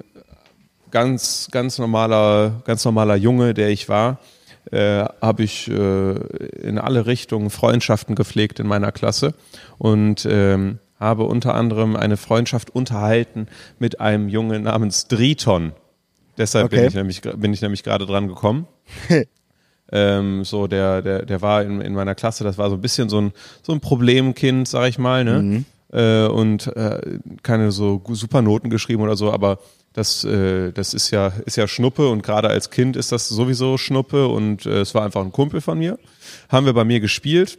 [0.92, 4.20] ganz, ganz normaler, ganz normaler Junge, der ich war,
[4.72, 9.34] äh, habe ich äh, in alle Richtungen Freundschaften gepflegt in meiner Klasse
[9.78, 13.48] und ähm, habe unter anderem eine Freundschaft unterhalten
[13.80, 15.72] mit einem Jungen namens Driton.
[16.38, 16.78] Deshalb okay.
[16.78, 18.68] bin ich nämlich, bin ich nämlich gerade dran gekommen.
[19.92, 23.10] ähm, so, der, der, der war in, in meiner Klasse, das war so ein bisschen
[23.10, 25.42] so ein, so ein Problemkind, sag ich mal, ne?
[25.42, 25.66] Mhm.
[25.92, 29.58] Äh, und äh, keine so super Noten geschrieben oder so, aber
[29.94, 33.78] das, äh, das ist ja, ist ja Schnuppe und gerade als Kind ist das sowieso
[33.78, 35.98] Schnuppe und äh, es war einfach ein Kumpel von mir.
[36.50, 37.58] Haben wir bei mir gespielt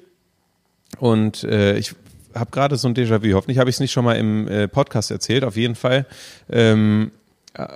[0.98, 1.94] und äh, ich
[2.34, 3.34] habe gerade so ein Déjà-vu.
[3.34, 5.44] Hoffentlich habe ich es nicht schon mal im äh, Podcast erzählt.
[5.44, 6.06] Auf jeden Fall
[6.48, 7.10] ähm,
[7.54, 7.66] äh,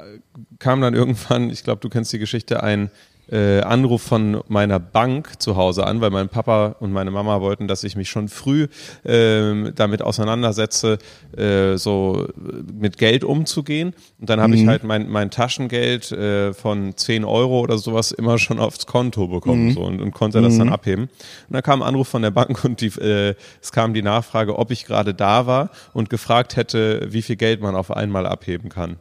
[0.58, 2.90] kam dann irgendwann, ich glaube, du kennst die Geschichte, ein
[3.30, 7.68] äh, Anruf von meiner Bank zu Hause an, weil mein Papa und meine Mama wollten,
[7.68, 8.68] dass ich mich schon früh
[9.04, 10.98] äh, damit auseinandersetze,
[11.36, 12.26] äh, so
[12.72, 13.94] mit Geld umzugehen.
[14.20, 14.62] Und dann habe mhm.
[14.62, 19.28] ich halt mein, mein Taschengeld äh, von 10 Euro oder sowas immer schon aufs Konto
[19.28, 19.72] bekommen mhm.
[19.72, 20.58] so, und, und konnte das mhm.
[20.58, 21.04] dann abheben.
[21.04, 24.58] Und dann kam ein Anruf von der Bank und die, äh, es kam die Nachfrage,
[24.58, 28.68] ob ich gerade da war und gefragt hätte, wie viel Geld man auf einmal abheben
[28.68, 28.96] kann.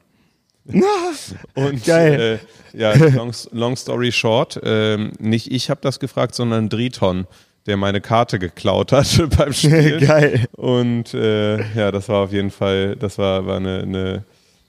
[0.65, 2.39] Und Geil.
[2.73, 7.27] Äh, ja, long, long, story short, äh, nicht ich habe das gefragt, sondern Driton,
[7.65, 9.99] der meine Karte geklaut hat beim Spiel.
[9.99, 10.45] Geil.
[10.53, 14.23] Und äh, ja, das war auf jeden Fall, das war, war eine, eine,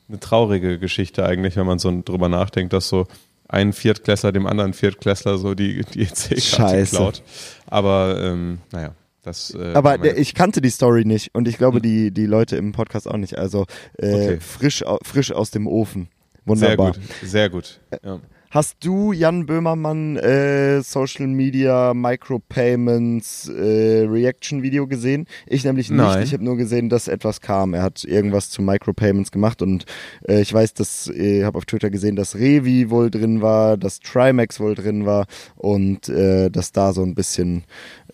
[0.09, 3.07] eine traurige Geschichte eigentlich, wenn man so drüber nachdenkt, dass so
[3.49, 7.23] ein Viertklässler dem anderen Viertklässler so die, die EC-Karte klaut.
[7.67, 8.95] Aber ähm, naja.
[9.25, 11.83] Das, äh, Aber der, ich kannte die Story nicht und ich glaube, hm.
[11.83, 13.39] die, die Leute im Podcast auch nicht.
[13.39, 13.65] Also
[13.99, 14.39] äh, okay.
[14.41, 16.09] frisch, frisch aus dem Ofen.
[16.45, 16.95] Wunderbar.
[17.23, 18.01] Sehr gut, sehr gut.
[18.05, 18.21] Ja.
[18.55, 25.27] Hast du Jan Böhmermann äh, Social Media Micropayments äh, Reaction Video gesehen?
[25.49, 25.99] Ich nämlich nicht.
[25.99, 26.23] Nein.
[26.23, 27.75] Ich habe nur gesehen, dass etwas kam.
[27.75, 29.87] Er hat irgendwas zu Micropayments gemacht und
[30.29, 33.77] äh, ich weiß, dass ich äh, habe auf Twitter gesehen, dass Revi wohl drin war,
[33.77, 37.65] dass Trimax wohl drin war und äh, dass da so ein bisschen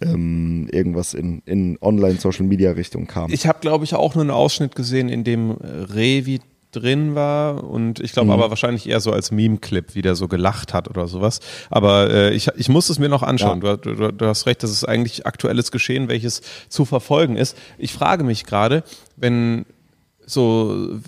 [0.01, 3.31] ähm, irgendwas in, in Online-Social-Media-Richtung kam.
[3.31, 6.41] Ich habe, glaube ich, auch nur einen Ausschnitt gesehen, in dem Revi
[6.73, 8.33] drin war und ich glaube mhm.
[8.33, 11.41] aber wahrscheinlich eher so als Meme-Clip, wie der so gelacht hat oder sowas.
[11.69, 13.61] Aber äh, ich, ich muss es mir noch anschauen.
[13.63, 13.77] Ja.
[13.77, 17.57] Du, du, du, hast recht, das ist eigentlich aktuelles Geschehen, welches zu verfolgen ist.
[17.79, 18.85] Ich frage mich gerade,
[19.17, 19.67] wenn
[20.25, 21.01] so,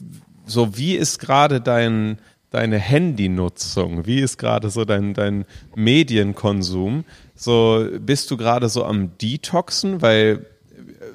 [0.46, 2.18] so wie ist gerade dein
[2.53, 4.07] deine Handynutzung?
[4.07, 7.05] Wie ist gerade so dein, dein Medienkonsum?
[7.35, 10.03] So, bist du gerade so am Detoxen?
[10.03, 10.46] Weil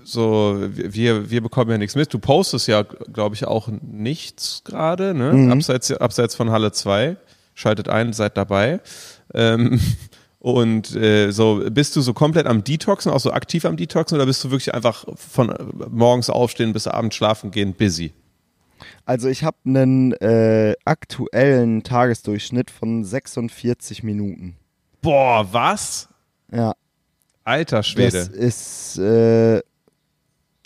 [0.08, 2.14] so, wir, wir bekommen ja nichts mit.
[2.14, 5.34] Du postest ja, glaube ich, auch nichts gerade, ne?
[5.34, 5.52] Mhm.
[5.52, 7.18] Abseits, abseits von Halle 2.
[7.56, 8.80] Schaltet ein, seid dabei.
[9.34, 9.82] Ähm,
[10.40, 14.26] und äh, so, bist du so komplett am Detoxen, auch so aktiv am Detoxen, oder
[14.26, 15.54] bist du wirklich einfach von
[15.90, 18.14] morgens aufstehen bis abends schlafen gehen busy?
[19.04, 24.56] Also ich habe einen äh, aktuellen Tagesdurchschnitt von 46 Minuten.
[25.02, 26.08] Boah, was?
[26.50, 26.76] Ja.
[27.44, 28.18] Alter Schwede.
[28.18, 29.62] Das ist, äh,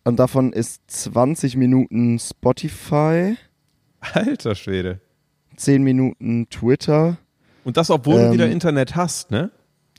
[0.04, 3.38] und davon ist 20 Minuten Spotify.
[4.14, 5.00] Alter Schwede.
[5.58, 7.18] 10 Minuten Twitter.
[7.64, 9.52] Und das, obwohl ähm, du wieder Internet hast, ne?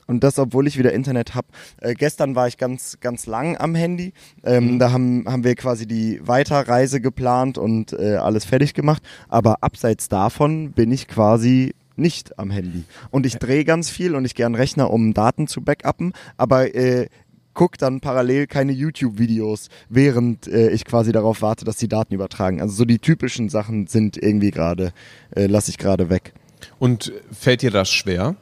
[0.05, 1.47] Und das, obwohl ich wieder Internet habe.
[1.79, 4.13] Äh, gestern war ich ganz, ganz lang am Handy.
[4.43, 4.79] Ähm, mhm.
[4.79, 9.01] Da haben, haben wir quasi die Weiterreise geplant und äh, alles fertig gemacht.
[9.29, 12.83] Aber abseits davon bin ich quasi nicht am Handy.
[13.11, 16.73] Und ich drehe ganz viel und ich gehe an Rechner, um Daten zu backuppen, aber
[16.75, 17.07] äh,
[17.53, 22.61] guck dann parallel keine YouTube-Videos, während äh, ich quasi darauf warte, dass die Daten übertragen.
[22.61, 24.93] Also so die typischen Sachen sind irgendwie gerade,
[25.35, 26.33] äh, lasse ich gerade weg.
[26.79, 28.35] Und fällt dir das schwer?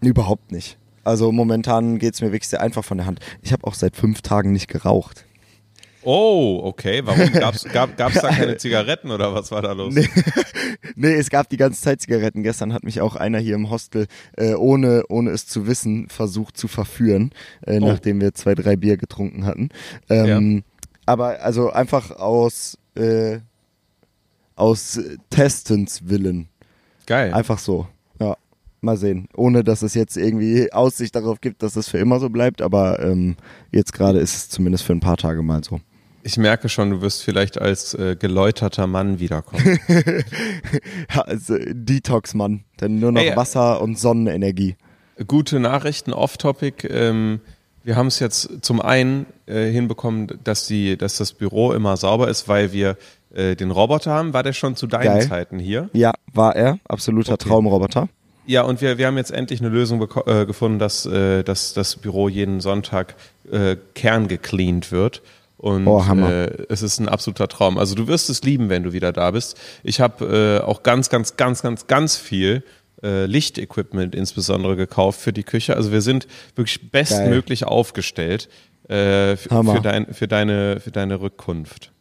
[0.00, 0.78] Überhaupt nicht.
[1.04, 3.20] Also momentan geht es mir wirklich sehr einfach von der Hand.
[3.42, 5.24] Ich habe auch seit fünf Tagen nicht geraucht.
[6.04, 7.02] Oh, okay.
[7.04, 9.94] Warum gab's, gab gab's da keine Zigaretten oder was war da los?
[9.94, 10.08] Nee,
[10.96, 12.42] nee, es gab die ganze Zeit Zigaretten.
[12.42, 16.56] Gestern hat mich auch einer hier im Hostel äh, ohne ohne es zu wissen versucht
[16.56, 17.30] zu verführen,
[17.66, 17.86] äh, oh.
[17.86, 19.68] nachdem wir zwei drei Bier getrunken hatten.
[20.08, 20.62] Ähm, ja.
[21.06, 23.38] Aber also einfach aus äh,
[24.56, 26.48] aus Testens Willen.
[27.06, 27.32] Geil.
[27.32, 27.88] Einfach so.
[28.20, 28.36] Ja,
[28.80, 29.28] mal sehen.
[29.34, 32.62] Ohne dass es jetzt irgendwie Aussicht darauf gibt, dass es für immer so bleibt.
[32.62, 33.36] Aber ähm,
[33.70, 35.80] jetzt gerade ist es zumindest für ein paar Tage mal so.
[36.24, 39.78] Ich merke schon, du wirst vielleicht als äh, geläuterter Mann wiederkommen.
[41.14, 42.64] ja, also Detox-Mann.
[42.80, 44.76] Denn nur noch hey, Wasser und Sonnenenergie.
[45.26, 46.88] Gute Nachrichten, off-topic.
[46.88, 47.40] Ähm,
[47.82, 52.28] wir haben es jetzt zum einen äh, hinbekommen, dass, die, dass das Büro immer sauber
[52.28, 52.96] ist, weil wir
[53.34, 54.32] äh, den Roboter haben.
[54.32, 55.28] War der schon zu deinen Geil.
[55.28, 55.90] Zeiten hier?
[55.92, 56.78] Ja, war er.
[56.86, 57.48] Absoluter okay.
[57.48, 58.08] Traumroboter.
[58.46, 61.96] Ja, und wir, wir haben jetzt endlich eine Lösung äh, gefunden, dass, äh, dass das
[61.96, 63.14] Büro jeden Sonntag
[63.50, 65.22] äh, kerngecleant wird.
[65.62, 67.78] Und oh, äh, es ist ein absoluter Traum.
[67.78, 69.56] Also du wirst es lieben, wenn du wieder da bist.
[69.84, 72.64] Ich habe äh, auch ganz, ganz, ganz, ganz, ganz viel
[73.00, 75.76] äh, Lichtequipment insbesondere gekauft für die Küche.
[75.76, 77.68] Also wir sind wirklich bestmöglich Geil.
[77.68, 78.48] aufgestellt
[78.88, 81.91] äh, für, dein, für, deine, für deine Rückkunft.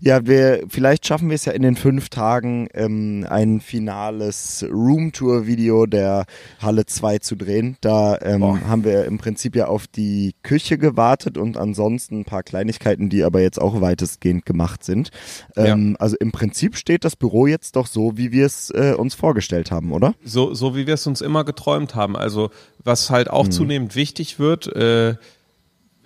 [0.00, 5.86] Ja, wir, vielleicht schaffen wir es ja in den fünf Tagen, ähm, ein finales Roomtour-Video
[5.86, 6.26] der
[6.60, 7.76] Halle 2 zu drehen.
[7.80, 12.42] Da ähm, haben wir im Prinzip ja auf die Küche gewartet und ansonsten ein paar
[12.42, 15.10] Kleinigkeiten, die aber jetzt auch weitestgehend gemacht sind.
[15.56, 16.00] Ähm, ja.
[16.00, 19.70] Also im Prinzip steht das Büro jetzt doch so, wie wir es äh, uns vorgestellt
[19.70, 20.14] haben, oder?
[20.24, 22.16] So, so wie wir es uns immer geträumt haben.
[22.16, 22.50] Also
[22.82, 23.52] was halt auch hm.
[23.52, 25.14] zunehmend wichtig wird, äh,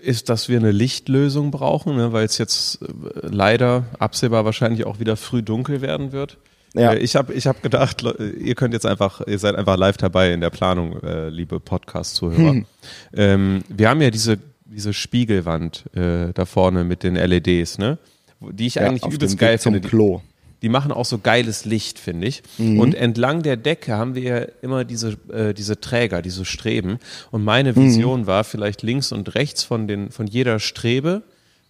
[0.01, 2.87] ist, dass wir eine Lichtlösung brauchen, ne, weil es jetzt äh,
[3.23, 6.39] leider absehbar wahrscheinlich auch wieder früh dunkel werden wird.
[6.75, 6.93] Ja.
[6.93, 10.33] Äh, ich habe ich hab gedacht, ihr könnt jetzt einfach, ihr seid einfach live dabei
[10.33, 12.51] in der Planung, äh, liebe Podcast-Zuhörer.
[12.51, 12.67] Hm.
[13.15, 17.99] Ähm, wir haben ja diese, diese Spiegelwand äh, da vorne mit den LEDs, ne?
[18.41, 19.81] Die ich ja, eigentlich übelst geil finde.
[19.81, 20.23] Klo
[20.63, 22.43] die machen auch so geiles Licht, finde ich.
[22.59, 22.81] Mhm.
[22.81, 26.99] Und entlang der Decke haben wir ja immer diese, äh, diese Träger, diese Streben.
[27.31, 28.27] Und meine Vision mhm.
[28.27, 31.23] war, vielleicht links und rechts von, den, von jeder Strebe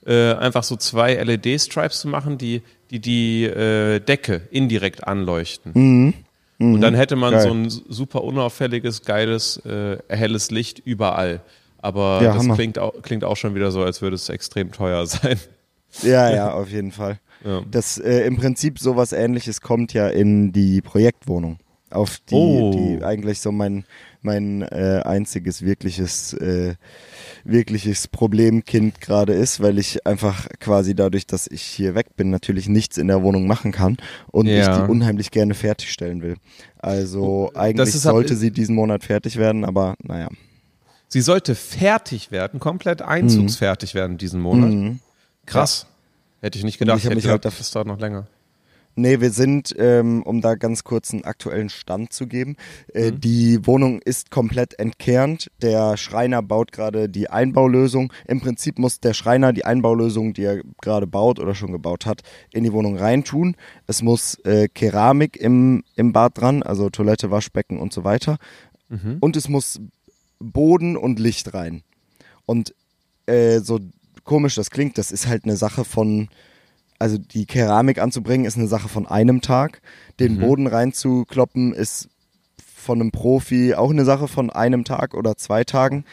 [0.06, 5.72] äh, einfach so zwei LED-Stripes zu machen, die die, die äh, Decke indirekt anleuchten.
[5.74, 6.14] Mhm.
[6.58, 6.80] Und mhm.
[6.80, 7.42] dann hätte man Geil.
[7.42, 11.40] so ein super unauffälliges, geiles, äh, helles Licht überall.
[11.80, 15.06] Aber ja, das klingt auch, klingt auch schon wieder so, als würde es extrem teuer
[15.06, 15.38] sein.
[16.02, 17.18] Ja, ja, auf jeden Fall.
[17.44, 17.62] Ja.
[17.70, 21.58] Das äh, im Prinzip sowas ähnliches kommt ja in die Projektwohnung.
[21.90, 22.70] auf die, Oh.
[22.98, 23.84] die eigentlich so mein,
[24.20, 26.74] mein äh, einziges wirkliches, äh,
[27.44, 32.68] wirkliches Problemkind gerade ist, weil ich einfach quasi dadurch, dass ich hier weg bin, natürlich
[32.68, 33.96] nichts in der Wohnung machen kann
[34.30, 34.84] und ich Ja.
[34.84, 36.36] die unheimlich gerne fertigstellen will.
[36.78, 40.28] Also eigentlich ist ab- sollte sie diesen Monat fertig werden, aber naja.
[41.08, 44.70] Sie sollte fertig werden, komplett einzugsfertig werden diesen Monat.
[44.70, 44.98] Mhm.
[45.46, 45.86] Krass.
[46.40, 46.98] Hätte ich nicht gedacht.
[46.98, 48.26] ich hätte mich gedacht, halt auf- das dauert noch länger.
[49.00, 52.56] Nee, wir sind, ähm, um da ganz kurz einen aktuellen Stand zu geben,
[52.92, 53.20] äh, Mhm.
[53.20, 55.52] die Wohnung ist komplett entkernt.
[55.62, 58.12] Der Schreiner baut gerade die Einbaulösung.
[58.26, 62.22] Im Prinzip muss der Schreiner die Einbaulösung, die er gerade baut oder schon gebaut hat,
[62.52, 63.54] in die Wohnung reintun.
[63.86, 68.36] Es muss äh, Keramik im, im Bad dran, also Toilette, Waschbecken und so weiter.
[68.88, 69.18] Mhm.
[69.20, 69.80] Und es muss
[70.40, 71.82] Boden und Licht rein.
[72.46, 72.74] Und
[73.26, 73.78] äh, so
[74.28, 76.28] komisch das klingt, das ist halt eine Sache von,
[76.98, 79.80] also die Keramik anzubringen ist eine Sache von einem Tag.
[80.20, 80.40] Den Mhm.
[80.40, 82.08] Boden reinzukloppen ist
[82.76, 86.04] von einem Profi auch eine Sache von einem Tag oder zwei Tagen.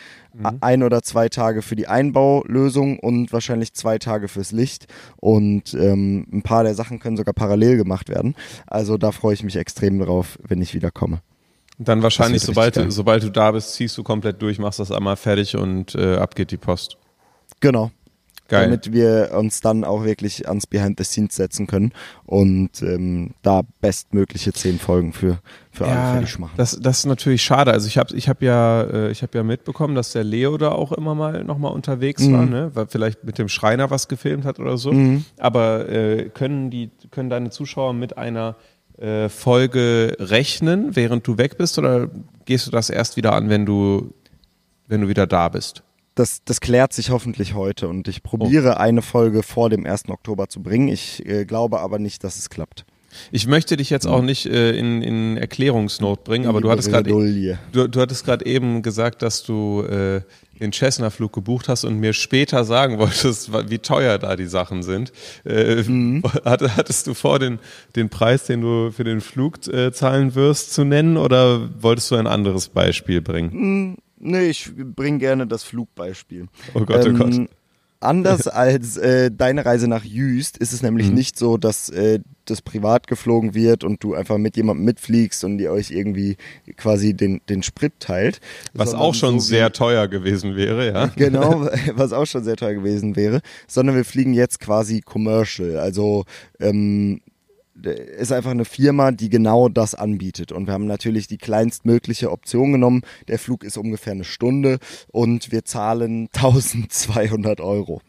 [0.43, 4.87] A- Ein oder zwei Tage für die Einbaulösung und wahrscheinlich zwei Tage fürs Licht.
[5.17, 8.35] Und ähm, ein paar der Sachen können sogar parallel gemacht werden.
[8.67, 11.21] Also da freue ich mich extrem drauf, wenn ich wieder komme.
[11.77, 15.15] Dann wahrscheinlich, sobald du, sobald du da bist, ziehst du komplett durch, machst das einmal
[15.17, 16.97] fertig und äh, ab geht die Post.
[17.61, 17.91] Genau.
[18.47, 18.65] Geil.
[18.65, 21.91] damit wir uns dann auch wirklich ans Behind the Scenes setzen können
[22.25, 25.39] und ähm, da bestmögliche zehn Folgen für,
[25.71, 26.53] für alle fertig machen.
[26.57, 27.71] das, das ist natürlich schade.
[27.71, 30.69] Also ich habe ich hab ja, äh, ich hab ja mitbekommen, dass der Leo da
[30.71, 32.33] auch immer mal nochmal unterwegs Mhm.
[32.33, 32.71] war, ne?
[32.75, 34.91] weil vielleicht mit dem Schreiner was gefilmt hat oder so.
[34.91, 35.25] Mhm.
[35.39, 38.55] Aber äh, können, die, können deine Zuschauer mit einer
[38.99, 42.09] äh, Folge rechnen, während du weg bist, oder
[42.45, 44.13] gehst du das erst wieder an, wenn du,
[44.87, 45.81] wenn du wieder da bist?
[46.15, 50.07] Das, das klärt sich hoffentlich heute und ich probiere eine Folge vor dem 1.
[50.09, 50.87] Oktober zu bringen.
[50.87, 52.85] Ich äh, glaube aber nicht, dass es klappt.
[53.31, 57.09] Ich möchte dich jetzt auch nicht äh, in, in Erklärungsnot bringen, aber du hattest gerade
[57.09, 57.57] Bredouille.
[57.71, 60.21] Du, du hattest gerade eben gesagt, dass du äh,
[60.59, 65.11] den Cessna-Flug gebucht hast und mir später sagen wolltest, wie teuer da die Sachen sind.
[65.45, 66.23] Äh, Mhm.
[66.45, 67.59] hatte- Hattest du vor, den,
[67.95, 72.15] den Preis, den du für den Flug äh, zahlen wirst, zu nennen oder wolltest du
[72.15, 73.97] ein anderes Beispiel bringen?
[74.25, 76.47] Nee, ich bringe gerne das Flugbeispiel.
[76.73, 77.33] Oh Gott, oh Gott.
[77.33, 77.49] Ähm,
[78.01, 81.15] Anders als äh, deine Reise nach Jüst ist es nämlich Mhm.
[81.15, 85.59] nicht so, dass äh, das privat geflogen wird und du einfach mit jemandem mitfliegst und
[85.59, 86.37] ihr euch irgendwie
[86.77, 88.41] quasi den, den Sprit teilt.
[88.73, 91.07] Was auch schon so sehr teuer gewesen wäre, ja.
[91.15, 95.77] Genau, was auch schon sehr teuer gewesen wäre, sondern wir fliegen jetzt quasi commercial.
[95.77, 96.25] Also
[96.59, 97.21] ähm,
[97.81, 100.51] ist einfach eine Firma, die genau das anbietet.
[100.51, 103.01] Und wir haben natürlich die kleinstmögliche Option genommen.
[103.27, 104.79] Der Flug ist ungefähr eine Stunde
[105.11, 108.01] und wir zahlen 1200 Euro.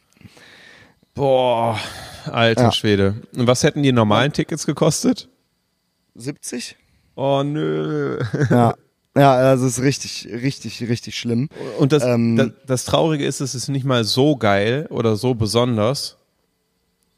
[1.15, 1.79] Boah,
[2.27, 2.73] alter Ja.
[2.73, 3.23] Schwede.
[3.37, 5.29] Und was hätten die normalen Tickets gekostet?
[6.15, 6.77] 70?
[7.15, 8.21] Oh nö.
[8.51, 8.75] Ja.
[9.19, 11.49] Ja, also es ist richtig, richtig, richtig schlimm.
[11.79, 15.35] Und das, Ähm, das, das Traurige ist, es ist nicht mal so geil oder so
[15.35, 16.19] besonders,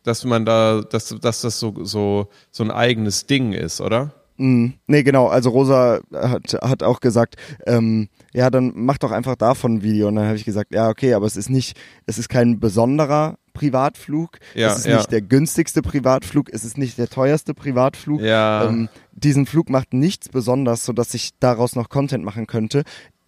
[0.08, 4.12] dass man da, dass, dass das so, so, so ein eigenes Ding ist, oder?
[4.38, 5.26] Mm, nee, genau.
[5.26, 10.08] Also Rosa hat, hat auch gesagt, ähm, ja, dann mach doch einfach davon ein Video.
[10.08, 13.36] Und dann habe ich gesagt, ja, okay, aber es ist nicht, es ist kein besonderer
[13.52, 14.38] Privatflug.
[14.54, 14.96] Ja, es ist ja.
[14.96, 16.48] nicht der günstigste Privatflug.
[16.52, 18.20] Es ist nicht der teuerste Privatflug.
[18.20, 18.66] Ja.
[18.66, 22.84] Ähm, diesen Flug macht nichts besonders, sodass ich daraus noch Content machen könnte.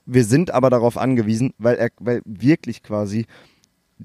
[0.07, 3.27] Wir sind aber darauf angewiesen, weil er, weil wirklich quasi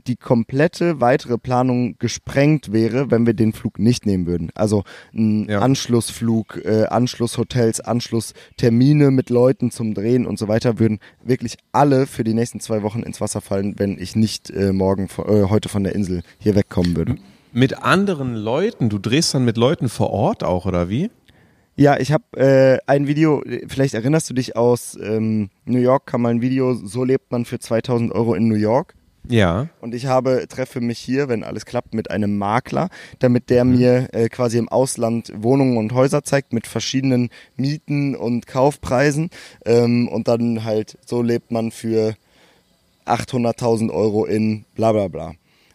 [0.07, 4.51] die komplette weitere Planung gesprengt wäre, wenn wir den Flug nicht nehmen würden.
[4.55, 5.59] Also ein Ja.
[5.59, 12.23] Anschlussflug, äh, Anschlusshotels, Anschlusstermine mit Leuten zum Drehen und so weiter würden wirklich alle für
[12.23, 15.83] die nächsten zwei Wochen ins Wasser fallen, wenn ich nicht äh, morgen äh, heute von
[15.83, 17.15] der Insel hier wegkommen würde.
[17.53, 21.09] Mit anderen Leuten, du drehst dann mit Leuten vor Ort auch, oder wie?
[21.77, 26.21] Ja, ich habe äh, ein Video, vielleicht erinnerst du dich aus ähm, New York, kam
[26.21, 28.93] mal ein Video, so lebt man für 2000 Euro in New York.
[29.29, 29.67] Ja.
[29.81, 34.07] Und ich habe, treffe mich hier, wenn alles klappt, mit einem Makler, damit der mir
[34.13, 39.29] äh, quasi im Ausland Wohnungen und Häuser zeigt mit verschiedenen Mieten und Kaufpreisen.
[39.65, 42.15] Ähm, und dann halt, so lebt man für
[43.05, 45.31] 800.000 Euro in bla bla bla.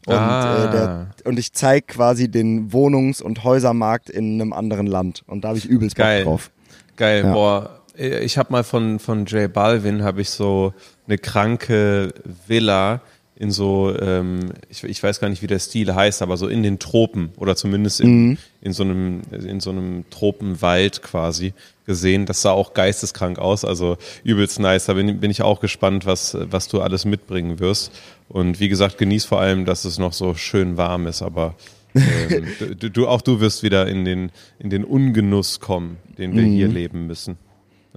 [0.07, 0.65] Und, Ah.
[0.65, 5.23] äh, der, und ich zeige quasi den Wohnungs- und Häusermarkt in einem anderen Land.
[5.27, 6.25] Und da habe ich übelst Bock Geil.
[6.25, 6.51] drauf.
[6.97, 7.33] Geil, Ja.
[7.33, 7.77] boah.
[7.97, 10.73] Ich habe mal von, von J Balvin habe ich so
[11.07, 12.15] eine kranke
[12.47, 13.03] Villa
[13.41, 16.63] in so, ähm, ich, ich weiß gar nicht, wie der Stil heißt, aber so in
[16.63, 21.55] den Tropen oder zumindest in, in, so, einem, in so einem Tropenwald quasi
[21.87, 22.27] gesehen.
[22.27, 24.85] Das sah auch geisteskrank aus, also übelst nice.
[24.85, 27.93] Da bin, bin ich auch gespannt, was, was du alles mitbringen wirst.
[28.29, 31.55] Und wie gesagt, genieß vor allem, dass es noch so schön warm ist, aber
[31.95, 32.47] ähm,
[32.79, 36.53] du, du, auch du wirst wieder in den, in den Ungenuss kommen, den wir mhm.
[36.53, 37.39] hier leben müssen.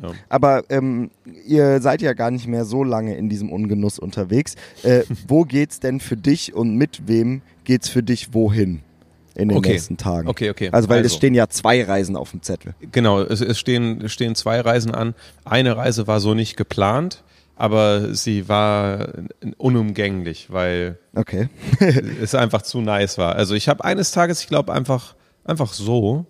[0.01, 0.11] Ja.
[0.29, 1.11] Aber ähm,
[1.45, 4.55] ihr seid ja gar nicht mehr so lange in diesem Ungenuss unterwegs.
[4.83, 8.81] Äh, wo geht's denn für dich und mit wem geht's für dich wohin?
[9.35, 9.71] in den okay.
[9.71, 10.27] nächsten Tagen.
[10.27, 10.69] Okay, okay.
[10.71, 11.07] Also weil also.
[11.07, 12.75] es stehen ja zwei Reisen auf dem Zettel.
[12.91, 15.15] Genau, es, es stehen, stehen zwei Reisen an.
[15.43, 17.23] Eine Reise war so nicht geplant,
[17.55, 19.07] aber sie war
[19.57, 21.49] unumgänglich, weil okay.
[22.21, 23.35] es einfach zu nice war.
[23.35, 25.15] Also ich habe eines Tages, ich glaube einfach
[25.45, 26.25] einfach so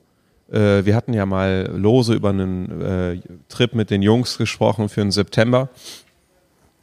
[0.54, 5.02] äh, wir hatten ja mal lose über einen äh, Trip mit den Jungs gesprochen für
[5.02, 5.70] den September.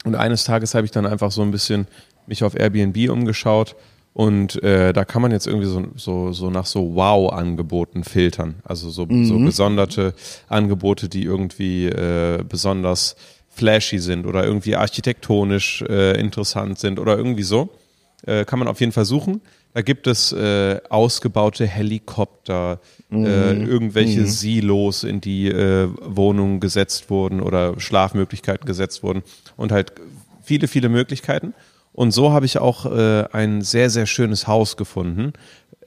[0.03, 1.87] Und eines Tages habe ich dann einfach so ein bisschen
[2.27, 3.75] mich auf Airbnb umgeschaut
[4.13, 8.55] und äh, da kann man jetzt irgendwie so, so, so nach so Wow-Angeboten filtern.
[8.63, 9.25] Also so, mhm.
[9.25, 10.13] so gesonderte
[10.49, 13.15] Angebote, die irgendwie äh, besonders
[13.49, 17.69] flashy sind oder irgendwie architektonisch äh, interessant sind oder irgendwie so.
[18.25, 19.41] Äh, kann man auf jeden Fall suchen.
[19.73, 23.25] Da gibt es äh, ausgebaute Helikopter, äh, mhm.
[23.25, 24.27] äh, irgendwelche mhm.
[24.27, 29.23] Silos, in die äh, Wohnungen gesetzt wurden oder Schlafmöglichkeiten gesetzt wurden
[29.55, 29.93] und halt
[30.43, 31.53] viele, viele Möglichkeiten.
[31.93, 35.33] Und so habe ich auch äh, ein sehr, sehr schönes Haus gefunden.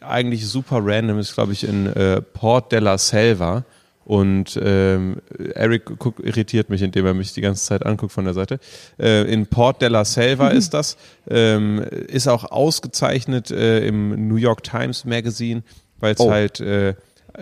[0.00, 3.64] Eigentlich super random, ist glaube ich in äh, Port della Selva
[4.04, 5.16] und ähm,
[5.54, 8.60] Eric guck, irritiert mich, indem er mich die ganze Zeit anguckt von der Seite.
[8.98, 10.56] Äh, in Port della Selva mhm.
[10.56, 10.96] ist das.
[11.28, 15.62] Ähm, ist auch ausgezeichnet äh, im New York Times Magazine,
[16.00, 16.30] weil es oh.
[16.30, 16.94] halt äh,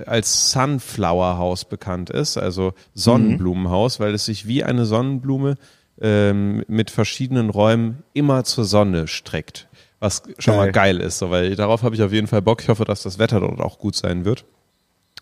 [0.06, 4.04] als Sunflower House bekannt ist, also Sonnenblumenhaus, mhm.
[4.04, 5.56] weil es sich wie eine Sonnenblume
[6.00, 9.68] ähm, mit verschiedenen Räumen immer zur Sonne streckt.
[10.00, 10.66] Was schon geil.
[10.66, 12.60] mal geil ist, so, weil darauf habe ich auf jeden Fall Bock.
[12.62, 14.44] Ich hoffe, dass das Wetter dort auch gut sein wird.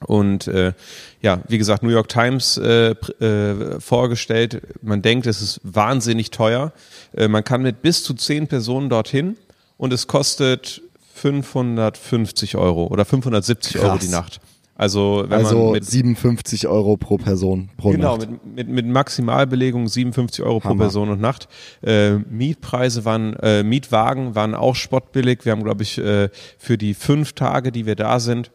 [0.06, 0.72] Und äh,
[1.20, 4.62] ja, wie gesagt, New York Times äh, äh, vorgestellt.
[4.82, 6.72] Man denkt, es ist wahnsinnig teuer.
[7.14, 9.36] Äh, man kann mit bis zu zehn Personen dorthin
[9.76, 10.82] und es kostet
[11.14, 13.84] 550 Euro oder 570 Krass.
[13.84, 14.40] Euro die Nacht.
[14.80, 18.28] Also, wenn also man mit 57 Euro pro Person pro genau, Nacht.
[18.28, 20.74] Genau, mit, mit, mit Maximalbelegung 57 Euro Hammer.
[20.74, 21.48] pro Person und Nacht.
[21.82, 25.44] Äh, Mietpreise waren, äh, Mietwagen waren auch spottbillig.
[25.44, 28.50] Wir haben, glaube ich, äh, für die fünf Tage, die wir da sind,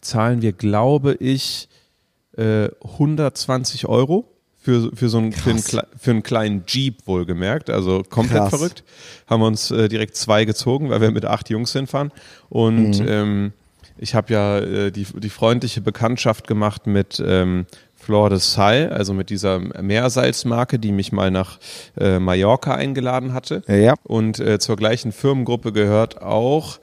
[0.00, 1.68] zahlen wir, glaube ich,
[2.36, 4.28] äh, 120 Euro
[4.58, 8.50] für, für so einen, für einen, für einen, kleinen Jeep wohlgemerkt, also komplett Krass.
[8.50, 8.84] verrückt.
[9.26, 12.12] Haben wir uns äh, direkt zwei gezogen, weil wir mit acht Jungs hinfahren.
[12.48, 13.08] Und mhm.
[13.08, 13.52] ähm,
[13.98, 19.14] ich habe ja äh, die, die freundliche Bekanntschaft gemacht mit ähm, Flor de Sal, also
[19.14, 21.58] mit dieser Meersalzmarke, die mich mal nach
[21.98, 23.62] äh, Mallorca eingeladen hatte.
[23.68, 23.94] Ja.
[24.02, 26.78] Und äh, zur gleichen Firmengruppe gehört auch,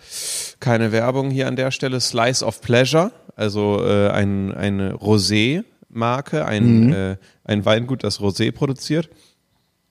[0.62, 6.86] keine Werbung hier an der Stelle, Slice of Pleasure, also äh, ein, eine Rosé-Marke, ein,
[6.86, 6.94] mhm.
[6.94, 9.10] äh, ein Weingut, das Rosé produziert.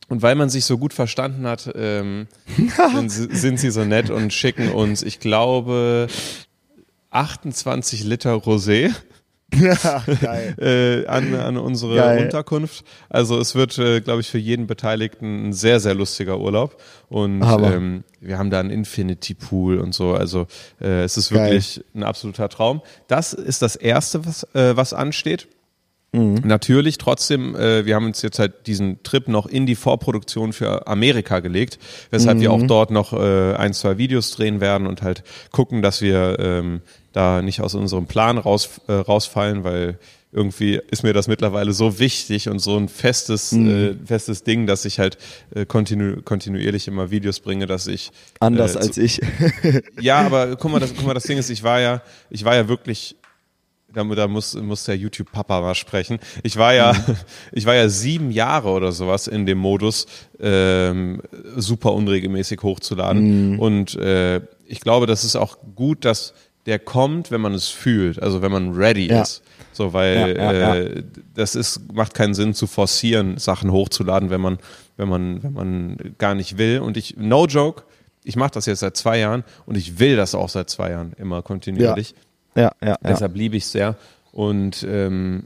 [0.08, 2.26] Und weil man sich so gut verstanden hat, ähm,
[3.06, 6.08] sind, sind, sie so nett und schicken uns, ich glaube,
[7.10, 8.94] 28 Liter Rosé
[9.60, 10.54] ja, geil.
[11.04, 12.24] äh, an, an unsere geil.
[12.24, 12.84] Unterkunft.
[13.08, 16.80] Also es wird, äh, glaube ich, für jeden Beteiligten ein sehr, sehr lustiger Urlaub.
[17.08, 20.14] Und ähm, wir haben da einen Infinity Pool und so.
[20.14, 20.46] Also
[20.80, 21.84] äh, es ist wirklich geil.
[21.94, 22.82] ein absoluter Traum.
[23.08, 25.48] Das ist das Erste, was, äh, was ansteht.
[26.12, 26.42] Mhm.
[26.44, 30.88] Natürlich, trotzdem, äh, wir haben uns jetzt halt diesen Trip noch in die Vorproduktion für
[30.88, 31.78] Amerika gelegt,
[32.10, 32.42] weshalb mhm.
[32.42, 35.22] wir auch dort noch äh, ein, zwei Videos drehen werden und halt
[35.52, 36.80] gucken, dass wir ähm,
[37.12, 39.98] da nicht aus unserem Plan raus, äh, rausfallen, weil
[40.32, 43.68] irgendwie ist mir das mittlerweile so wichtig und so ein festes, mhm.
[43.68, 45.18] äh, festes Ding, dass ich halt
[45.54, 49.20] äh, kontinu kontinuierlich immer Videos bringe, dass ich anders äh, als ich.
[50.00, 52.54] ja, aber guck mal, das, guck mal, das Ding ist, ich war ja, ich war
[52.54, 53.16] ja wirklich
[53.92, 56.20] da, da muss, muss der YouTube-Papa mal sprechen.
[56.44, 57.16] Ich war ja, mhm.
[57.52, 60.06] ich war ja sieben Jahre oder sowas in dem Modus,
[60.38, 61.22] ähm,
[61.56, 63.52] super unregelmäßig hochzuladen.
[63.52, 63.58] Mhm.
[63.58, 66.34] Und äh, ich glaube, das ist auch gut, dass
[66.66, 69.22] der kommt, wenn man es fühlt, also wenn man ready ja.
[69.22, 69.42] ist.
[69.72, 71.02] So, weil ja, ja, äh,
[71.34, 74.58] das ist, macht keinen Sinn zu forcieren, Sachen hochzuladen, wenn man,
[74.96, 76.80] wenn man, wenn man gar nicht will.
[76.80, 77.84] Und ich, no joke,
[78.24, 81.12] ich mache das jetzt seit zwei Jahren und ich will das auch seit zwei Jahren
[81.16, 82.14] immer kontinuierlich.
[82.54, 82.96] Ja, ja.
[83.02, 83.96] Deshalb liebe ich es sehr.
[84.32, 85.44] Und ähm,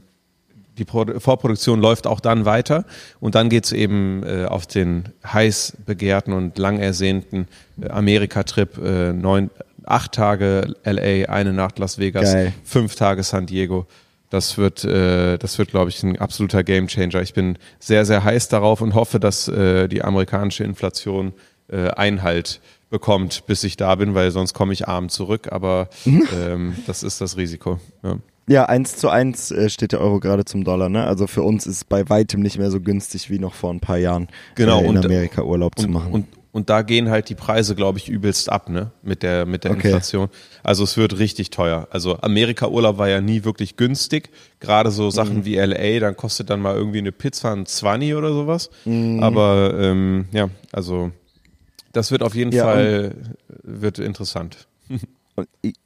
[0.77, 2.85] die Pro Vorproduktion läuft auch dann weiter
[3.19, 7.47] und dann geht es eben äh, auf den heiß begehrten und lang ersehnten
[7.81, 9.49] äh, Amerika-Trip, äh, neun,
[9.87, 12.53] acht Tage LA, eine Nacht Las Vegas, Geil.
[12.63, 13.85] fünf Tage San Diego.
[14.29, 17.21] Das wird, äh, das wird, glaube ich, ein absoluter Gamechanger.
[17.21, 21.33] Ich bin sehr, sehr heiß darauf und hoffe, dass äh, die amerikanische Inflation
[21.67, 22.59] äh, Einhalt
[22.89, 25.51] bekommt, bis ich da bin, weil sonst komme ich arm zurück.
[25.51, 27.79] Aber ähm, das ist das Risiko.
[28.03, 28.17] Ja.
[28.47, 31.05] Ja, eins zu eins äh, steht der Euro gerade zum Dollar, ne?
[31.05, 33.79] Also für uns ist es bei weitem nicht mehr so günstig wie noch vor ein
[33.79, 36.11] paar Jahren genau, äh, in und, Amerika Urlaub und, zu machen.
[36.11, 38.91] Und, Und da gehen halt die Preise, glaube ich, übelst ab, ne?
[39.03, 39.87] Mit der, mit der okay.
[39.87, 40.29] Inflation.
[40.63, 41.89] Also es wird richtig teuer.
[41.91, 44.29] Also Amerika-Urlaub war ja nie wirklich günstig.
[44.61, 45.45] Gerade so Sachen mhm.
[45.45, 48.69] wie LA, dann kostet dann mal irgendwie eine Pizza ein 20 oder sowas.
[48.85, 49.21] Mhm.
[49.21, 51.11] Aber ähm, ja, also
[51.91, 53.15] das wird auf jeden ja, Fall
[53.61, 54.69] wird interessant.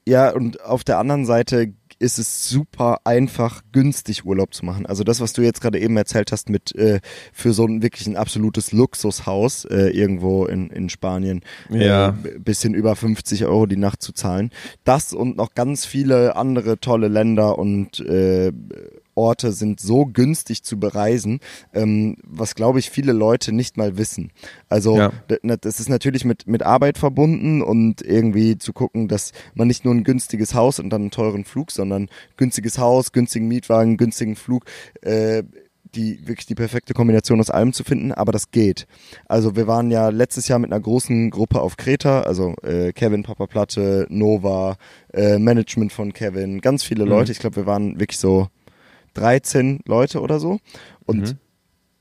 [0.05, 4.85] ja, und auf der anderen Seite ist es super einfach, günstig Urlaub zu machen.
[4.85, 7.01] Also das, was du jetzt gerade eben erzählt hast, mit äh,
[7.33, 12.09] für so ein wirklich ein absolutes Luxushaus äh, irgendwo in, in Spanien, äh, ja.
[12.23, 14.51] äh, bisschen über 50 Euro die Nacht zu zahlen.
[14.83, 18.51] Das und noch ganz viele andere tolle Länder und äh,
[19.19, 21.41] Orte sind so günstig zu bereisen,
[21.73, 24.31] ähm, was glaube ich viele Leute nicht mal wissen.
[24.69, 25.11] Also ja.
[25.27, 29.93] das ist natürlich mit, mit Arbeit verbunden und irgendwie zu gucken, dass man nicht nur
[29.93, 32.07] ein günstiges Haus und dann einen teuren Flug, sondern
[32.37, 34.63] günstiges Haus, günstigen Mietwagen, günstigen Flug,
[35.01, 35.43] äh,
[35.95, 38.85] die wirklich die perfekte Kombination aus allem zu finden, aber das geht.
[39.27, 43.23] Also wir waren ja letztes Jahr mit einer großen Gruppe auf Kreta, also äh, Kevin
[43.23, 44.77] Papa Platte, Nova,
[45.13, 47.09] äh, Management von Kevin, ganz viele mhm.
[47.09, 47.31] Leute.
[47.31, 48.47] Ich glaube, wir waren wirklich so
[49.13, 50.59] 13 Leute oder so.
[51.05, 51.37] Und mhm.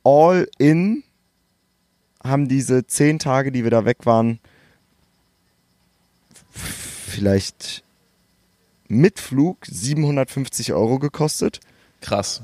[0.04, 1.02] all in
[2.22, 4.38] haben diese 10 Tage, die wir da weg waren,
[7.08, 7.82] vielleicht
[8.88, 11.60] mit Flug 750 Euro gekostet.
[12.00, 12.42] Krass.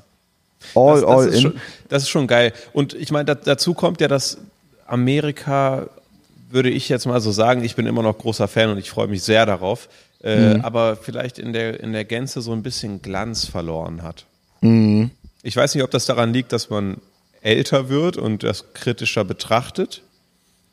[0.75, 1.41] All, das, das all in.
[1.41, 2.53] Schon, das ist schon geil.
[2.73, 4.39] Und ich meine, da, dazu kommt ja, dass
[4.87, 5.89] Amerika,
[6.51, 9.09] würde ich jetzt mal so sagen, ich bin immer noch großer Fan und ich freue
[9.09, 9.89] mich sehr darauf,
[10.23, 10.61] äh, mhm.
[10.61, 14.27] aber vielleicht in der, in der Gänze so ein bisschen Glanz verloren hat.
[14.65, 15.11] Mhm.
[15.43, 16.97] Ich weiß nicht, ob das daran liegt, dass man
[17.43, 20.03] älter wird und das kritischer betrachtet.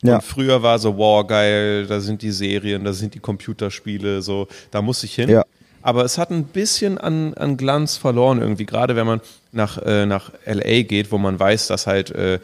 [0.02, 0.16] Ja.
[0.16, 4.48] Und früher war so, wow, geil, da sind die Serien, da sind die Computerspiele, so,
[4.72, 5.30] da muss ich hin.
[5.30, 5.44] Ja.
[5.84, 9.22] Aber es hat ein bisschen an, an Glanz verloren irgendwie, gerade wenn man
[9.52, 12.39] nach, äh, nach LA geht, wo man weiß, dass halt äh,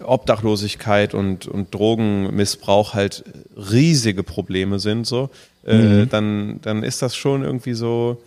[0.00, 3.24] Obdachlosigkeit und, und Drogenmissbrauch halt
[3.56, 5.30] riesige Probleme sind, so,
[5.66, 6.08] äh, mhm.
[6.08, 8.22] dann, dann ist das schon irgendwie so,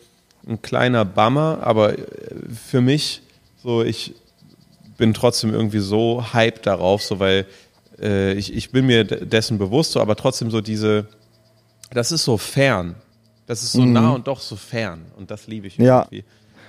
[0.47, 2.05] ein kleiner Bummer, aber äh,
[2.69, 3.21] für mich,
[3.61, 4.13] so ich
[4.97, 7.45] bin trotzdem irgendwie so hyped darauf, so weil
[7.99, 11.07] äh, ich, ich bin mir dessen bewusst, so, aber trotzdem so diese,
[11.91, 12.95] das ist so fern.
[13.45, 13.93] Das ist so mhm.
[13.93, 15.05] nah und doch so fern.
[15.17, 16.17] Und das liebe ich irgendwie.
[16.17, 16.23] Ja.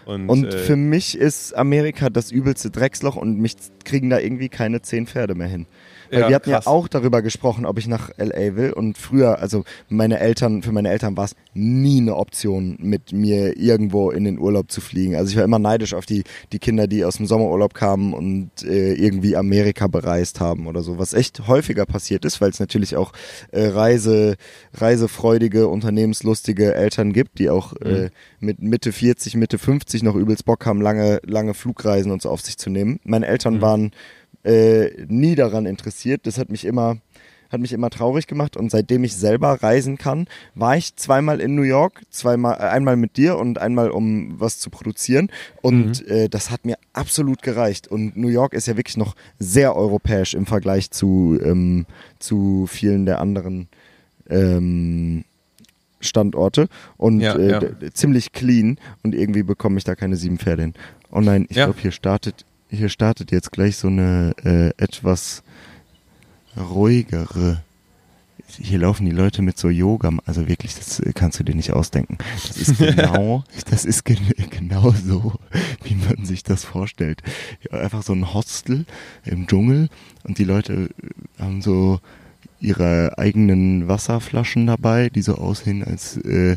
[0.08, 4.48] Und, und äh, für mich ist Amerika das übelste Drecksloch und mich kriegen da irgendwie
[4.48, 5.66] keine zehn Pferde mehr hin.
[6.10, 6.64] Weil ja, wir hatten krass.
[6.64, 8.72] ja auch darüber gesprochen, ob ich nach LA will.
[8.72, 13.58] Und früher, also meine Eltern, für meine Eltern war es nie eine Option, mit mir
[13.58, 15.16] irgendwo in den Urlaub zu fliegen.
[15.16, 18.50] Also ich war immer neidisch auf die, die Kinder, die aus dem Sommerurlaub kamen und
[18.64, 20.98] äh, irgendwie Amerika bereist haben oder so.
[20.98, 23.12] Was echt häufiger passiert ist, weil es natürlich auch
[23.52, 24.36] äh, Reise,
[24.74, 27.94] reisefreudige, unternehmenslustige Eltern gibt, die auch äh, mhm.
[27.94, 32.30] äh, mit Mitte 40, Mitte 50 noch übelst Bock haben, lange, lange Flugreisen und so
[32.30, 33.00] auf sich zu nehmen.
[33.04, 33.60] Meine Eltern mhm.
[33.60, 33.90] waren
[34.44, 36.26] äh, nie daran interessiert.
[36.26, 36.98] Das hat mich immer
[37.50, 41.54] hat mich immer traurig gemacht und seitdem ich selber reisen kann, war ich zweimal in
[41.54, 45.30] New York, zweimal äh, einmal mit dir und einmal um was zu produzieren
[45.62, 46.12] und mhm.
[46.12, 50.34] äh, das hat mir absolut gereicht und New York ist ja wirklich noch sehr europäisch
[50.34, 51.86] im Vergleich zu ähm,
[52.18, 53.68] zu vielen der anderen
[54.28, 55.24] ähm,
[56.00, 57.90] Standorte und ja, äh, ja.
[57.92, 60.74] ziemlich clean und irgendwie bekomme ich da keine sieben Pferde hin.
[61.10, 61.64] Oh nein, ich ja.
[61.64, 65.42] glaube hier startet hier startet jetzt gleich so eine äh, etwas
[66.56, 67.62] ruhigere.
[68.60, 72.16] Hier laufen die Leute mit so Yoga, also wirklich, das kannst du dir nicht ausdenken.
[72.34, 74.18] Das ist genau, das ist gen
[74.50, 75.34] genau so,
[75.84, 77.22] wie man sich das vorstellt.
[77.70, 78.86] Einfach so ein Hostel
[79.24, 79.88] im Dschungel
[80.24, 80.88] und die Leute
[81.38, 82.00] haben so
[82.60, 86.56] ihre eigenen Wasserflaschen dabei, die so aussehen, als äh,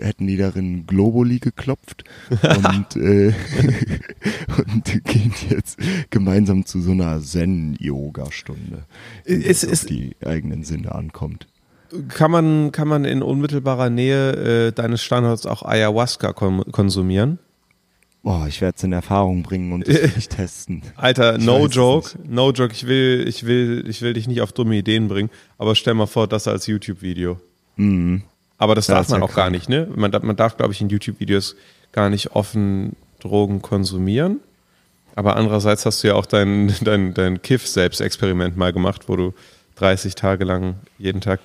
[0.00, 2.04] hätten die darin Globuli geklopft
[2.42, 3.28] und, äh,
[4.56, 5.78] und gehen jetzt
[6.10, 8.84] gemeinsam zu so einer Zen-Yoga-Stunde,
[9.26, 11.46] die auf die eigenen Sinne ankommt.
[12.08, 17.38] Kann man, kann man in unmittelbarer Nähe äh, deines Standorts auch Ayahuasca konsumieren?
[18.26, 20.82] Boah, ich werde es in Erfahrung bringen und es nicht testen.
[20.96, 22.72] Alter, no joke, no joke.
[22.72, 26.06] Ich will, ich will, ich will dich nicht auf dumme Ideen bringen, aber stell mal
[26.06, 27.38] vor, das als YouTube-Video.
[27.76, 28.22] Mhm.
[28.58, 29.36] Aber das darf man auch krank.
[29.36, 29.86] gar nicht, ne?
[29.94, 31.54] Man, man darf, glaube ich, in YouTube-Videos
[31.92, 34.40] gar nicht offen Drogen konsumieren.
[35.14, 39.34] Aber andererseits hast du ja auch dein, dein, dein Kiff-Selbstexperiment mal gemacht, wo du
[39.76, 41.38] 30 Tage lang jeden Tag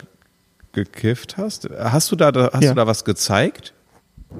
[0.73, 1.69] gekifft hast.
[1.77, 2.71] Hast du da, hast ja.
[2.71, 3.71] du da was gezeigt?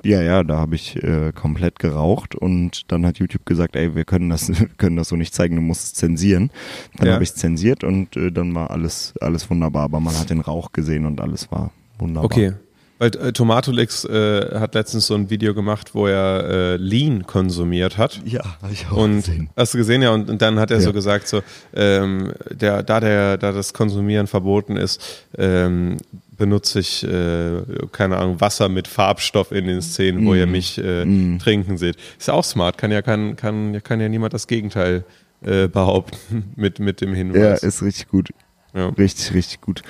[0.03, 4.05] Ja, ja, da habe ich äh, komplett geraucht und dann hat YouTube gesagt, ey, wir
[4.05, 6.51] können das, können das so nicht zeigen, du musst es zensieren.
[6.97, 7.13] Dann ja.
[7.13, 10.41] habe ich es zensiert und äh, dann war alles, alles wunderbar, aber man hat den
[10.41, 11.71] Rauch gesehen und alles war
[12.01, 12.25] Wunderbar.
[12.25, 12.53] Okay.
[12.97, 17.97] Weil äh, Tomatolix äh, hat letztens so ein Video gemacht, wo er äh, Lean konsumiert
[17.97, 18.21] hat.
[18.25, 19.49] Ja, habe ich auch und, gesehen.
[19.55, 20.11] Hast du gesehen, ja?
[20.11, 20.83] Und, und dann hat er Ja.
[20.83, 21.41] so gesagt, so,
[21.73, 25.97] ähm, der, da der, da das Konsumieren verboten ist, ähm,
[26.41, 27.61] benutze ich, äh,
[27.91, 30.51] keine Ahnung, Wasser mit Farbstoff in den Szenen, wo ihr Mm.
[30.51, 31.97] mich äh, trinken seht.
[32.17, 35.05] Ist ja auch smart, kann ja, kann, kann, kann ja niemand das Gegenteil
[35.43, 37.61] äh, behaupten mit, mit dem Ja, Hinweis.
[37.63, 38.29] ist richtig gut.
[38.73, 38.89] Ja.
[38.89, 39.83] Richtig, richtig gut.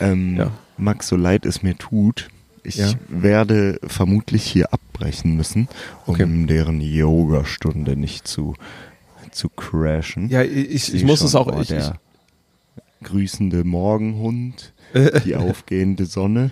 [0.00, 0.50] Ähm, Ja.
[0.76, 2.28] Max, so leid es mir tut,
[2.64, 2.92] ich Ja.
[3.08, 5.68] werde vermutlich hier abbrechen müssen,
[6.06, 6.46] um Okay.
[6.46, 8.54] deren Yoga-Stunde nicht zu,
[9.30, 10.28] zu crashen.
[10.28, 11.46] Ja, ich, ich Sehe muss schon, es auch.
[11.46, 11.90] oh, ich, ich,
[13.02, 14.72] grüßende Morgenhund,
[15.24, 16.50] die aufgehende Sonne,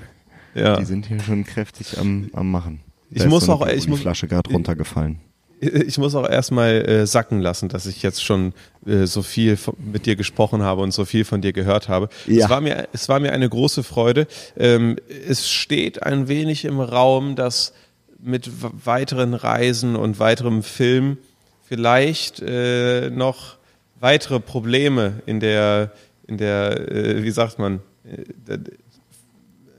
[0.55, 0.77] ja.
[0.77, 2.81] die sind hier schon kräftig am, am Machen.
[3.11, 5.19] Ich Da ist muss so auch- ich muss- Flasche gerade runtergefallen.
[5.65, 8.53] Ich muss auch erstmal äh, sacken lassen, dass ich jetzt schon
[8.85, 12.09] äh, so viel von, mit dir gesprochen habe und so viel von dir gehört habe.
[12.27, 12.47] Ja.
[12.47, 14.27] Es, war mir, es war mir eine große Freude.
[14.57, 14.97] Ähm,
[15.29, 17.75] es steht ein wenig im Raum, dass
[18.21, 18.51] mit
[18.85, 21.19] weiteren Reisen und weiterem Film
[21.65, 23.57] vielleicht äh, noch
[24.01, 25.93] weitere Probleme in der,
[26.27, 28.59] in der, äh, wie sagt man, äh,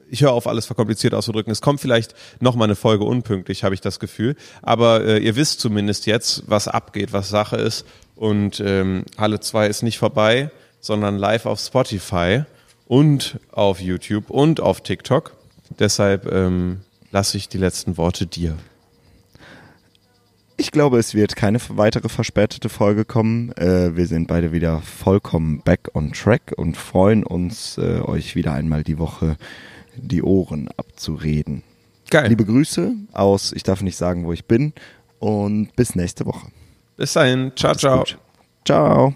[0.09, 1.51] ich höre auf, alles verkompliziert auszudrücken.
[1.51, 4.35] Es kommt vielleicht noch mal eine Folge unpünktlich, habe ich das Gefühl.
[4.61, 7.85] Aber äh, ihr wisst zumindest jetzt, was abgeht, was Sache ist.
[8.15, 12.43] Und ähm, Halle 2 ist nicht vorbei, sondern live auf Spotify
[12.85, 15.35] und auf YouTube und auf TikTok.
[15.79, 16.81] Deshalb ähm,
[17.11, 18.55] lasse ich die letzten Worte dir.
[20.64, 23.51] Ich glaube, es wird keine weitere verspätete Folge kommen.
[23.57, 28.53] Äh, wir sind beide wieder vollkommen back on track und freuen uns, äh, euch wieder
[28.53, 29.36] einmal die Woche
[29.97, 31.64] die Ohren abzureden.
[32.09, 32.30] Geil.
[32.30, 34.72] Liebe Grüße aus, ich darf nicht sagen, wo ich bin
[35.20, 36.47] und bis nächste Woche.
[36.95, 37.51] Bis dahin.
[37.57, 37.97] Ciao, Macht's ciao.
[37.97, 38.18] gut.
[38.64, 39.14] Ciao.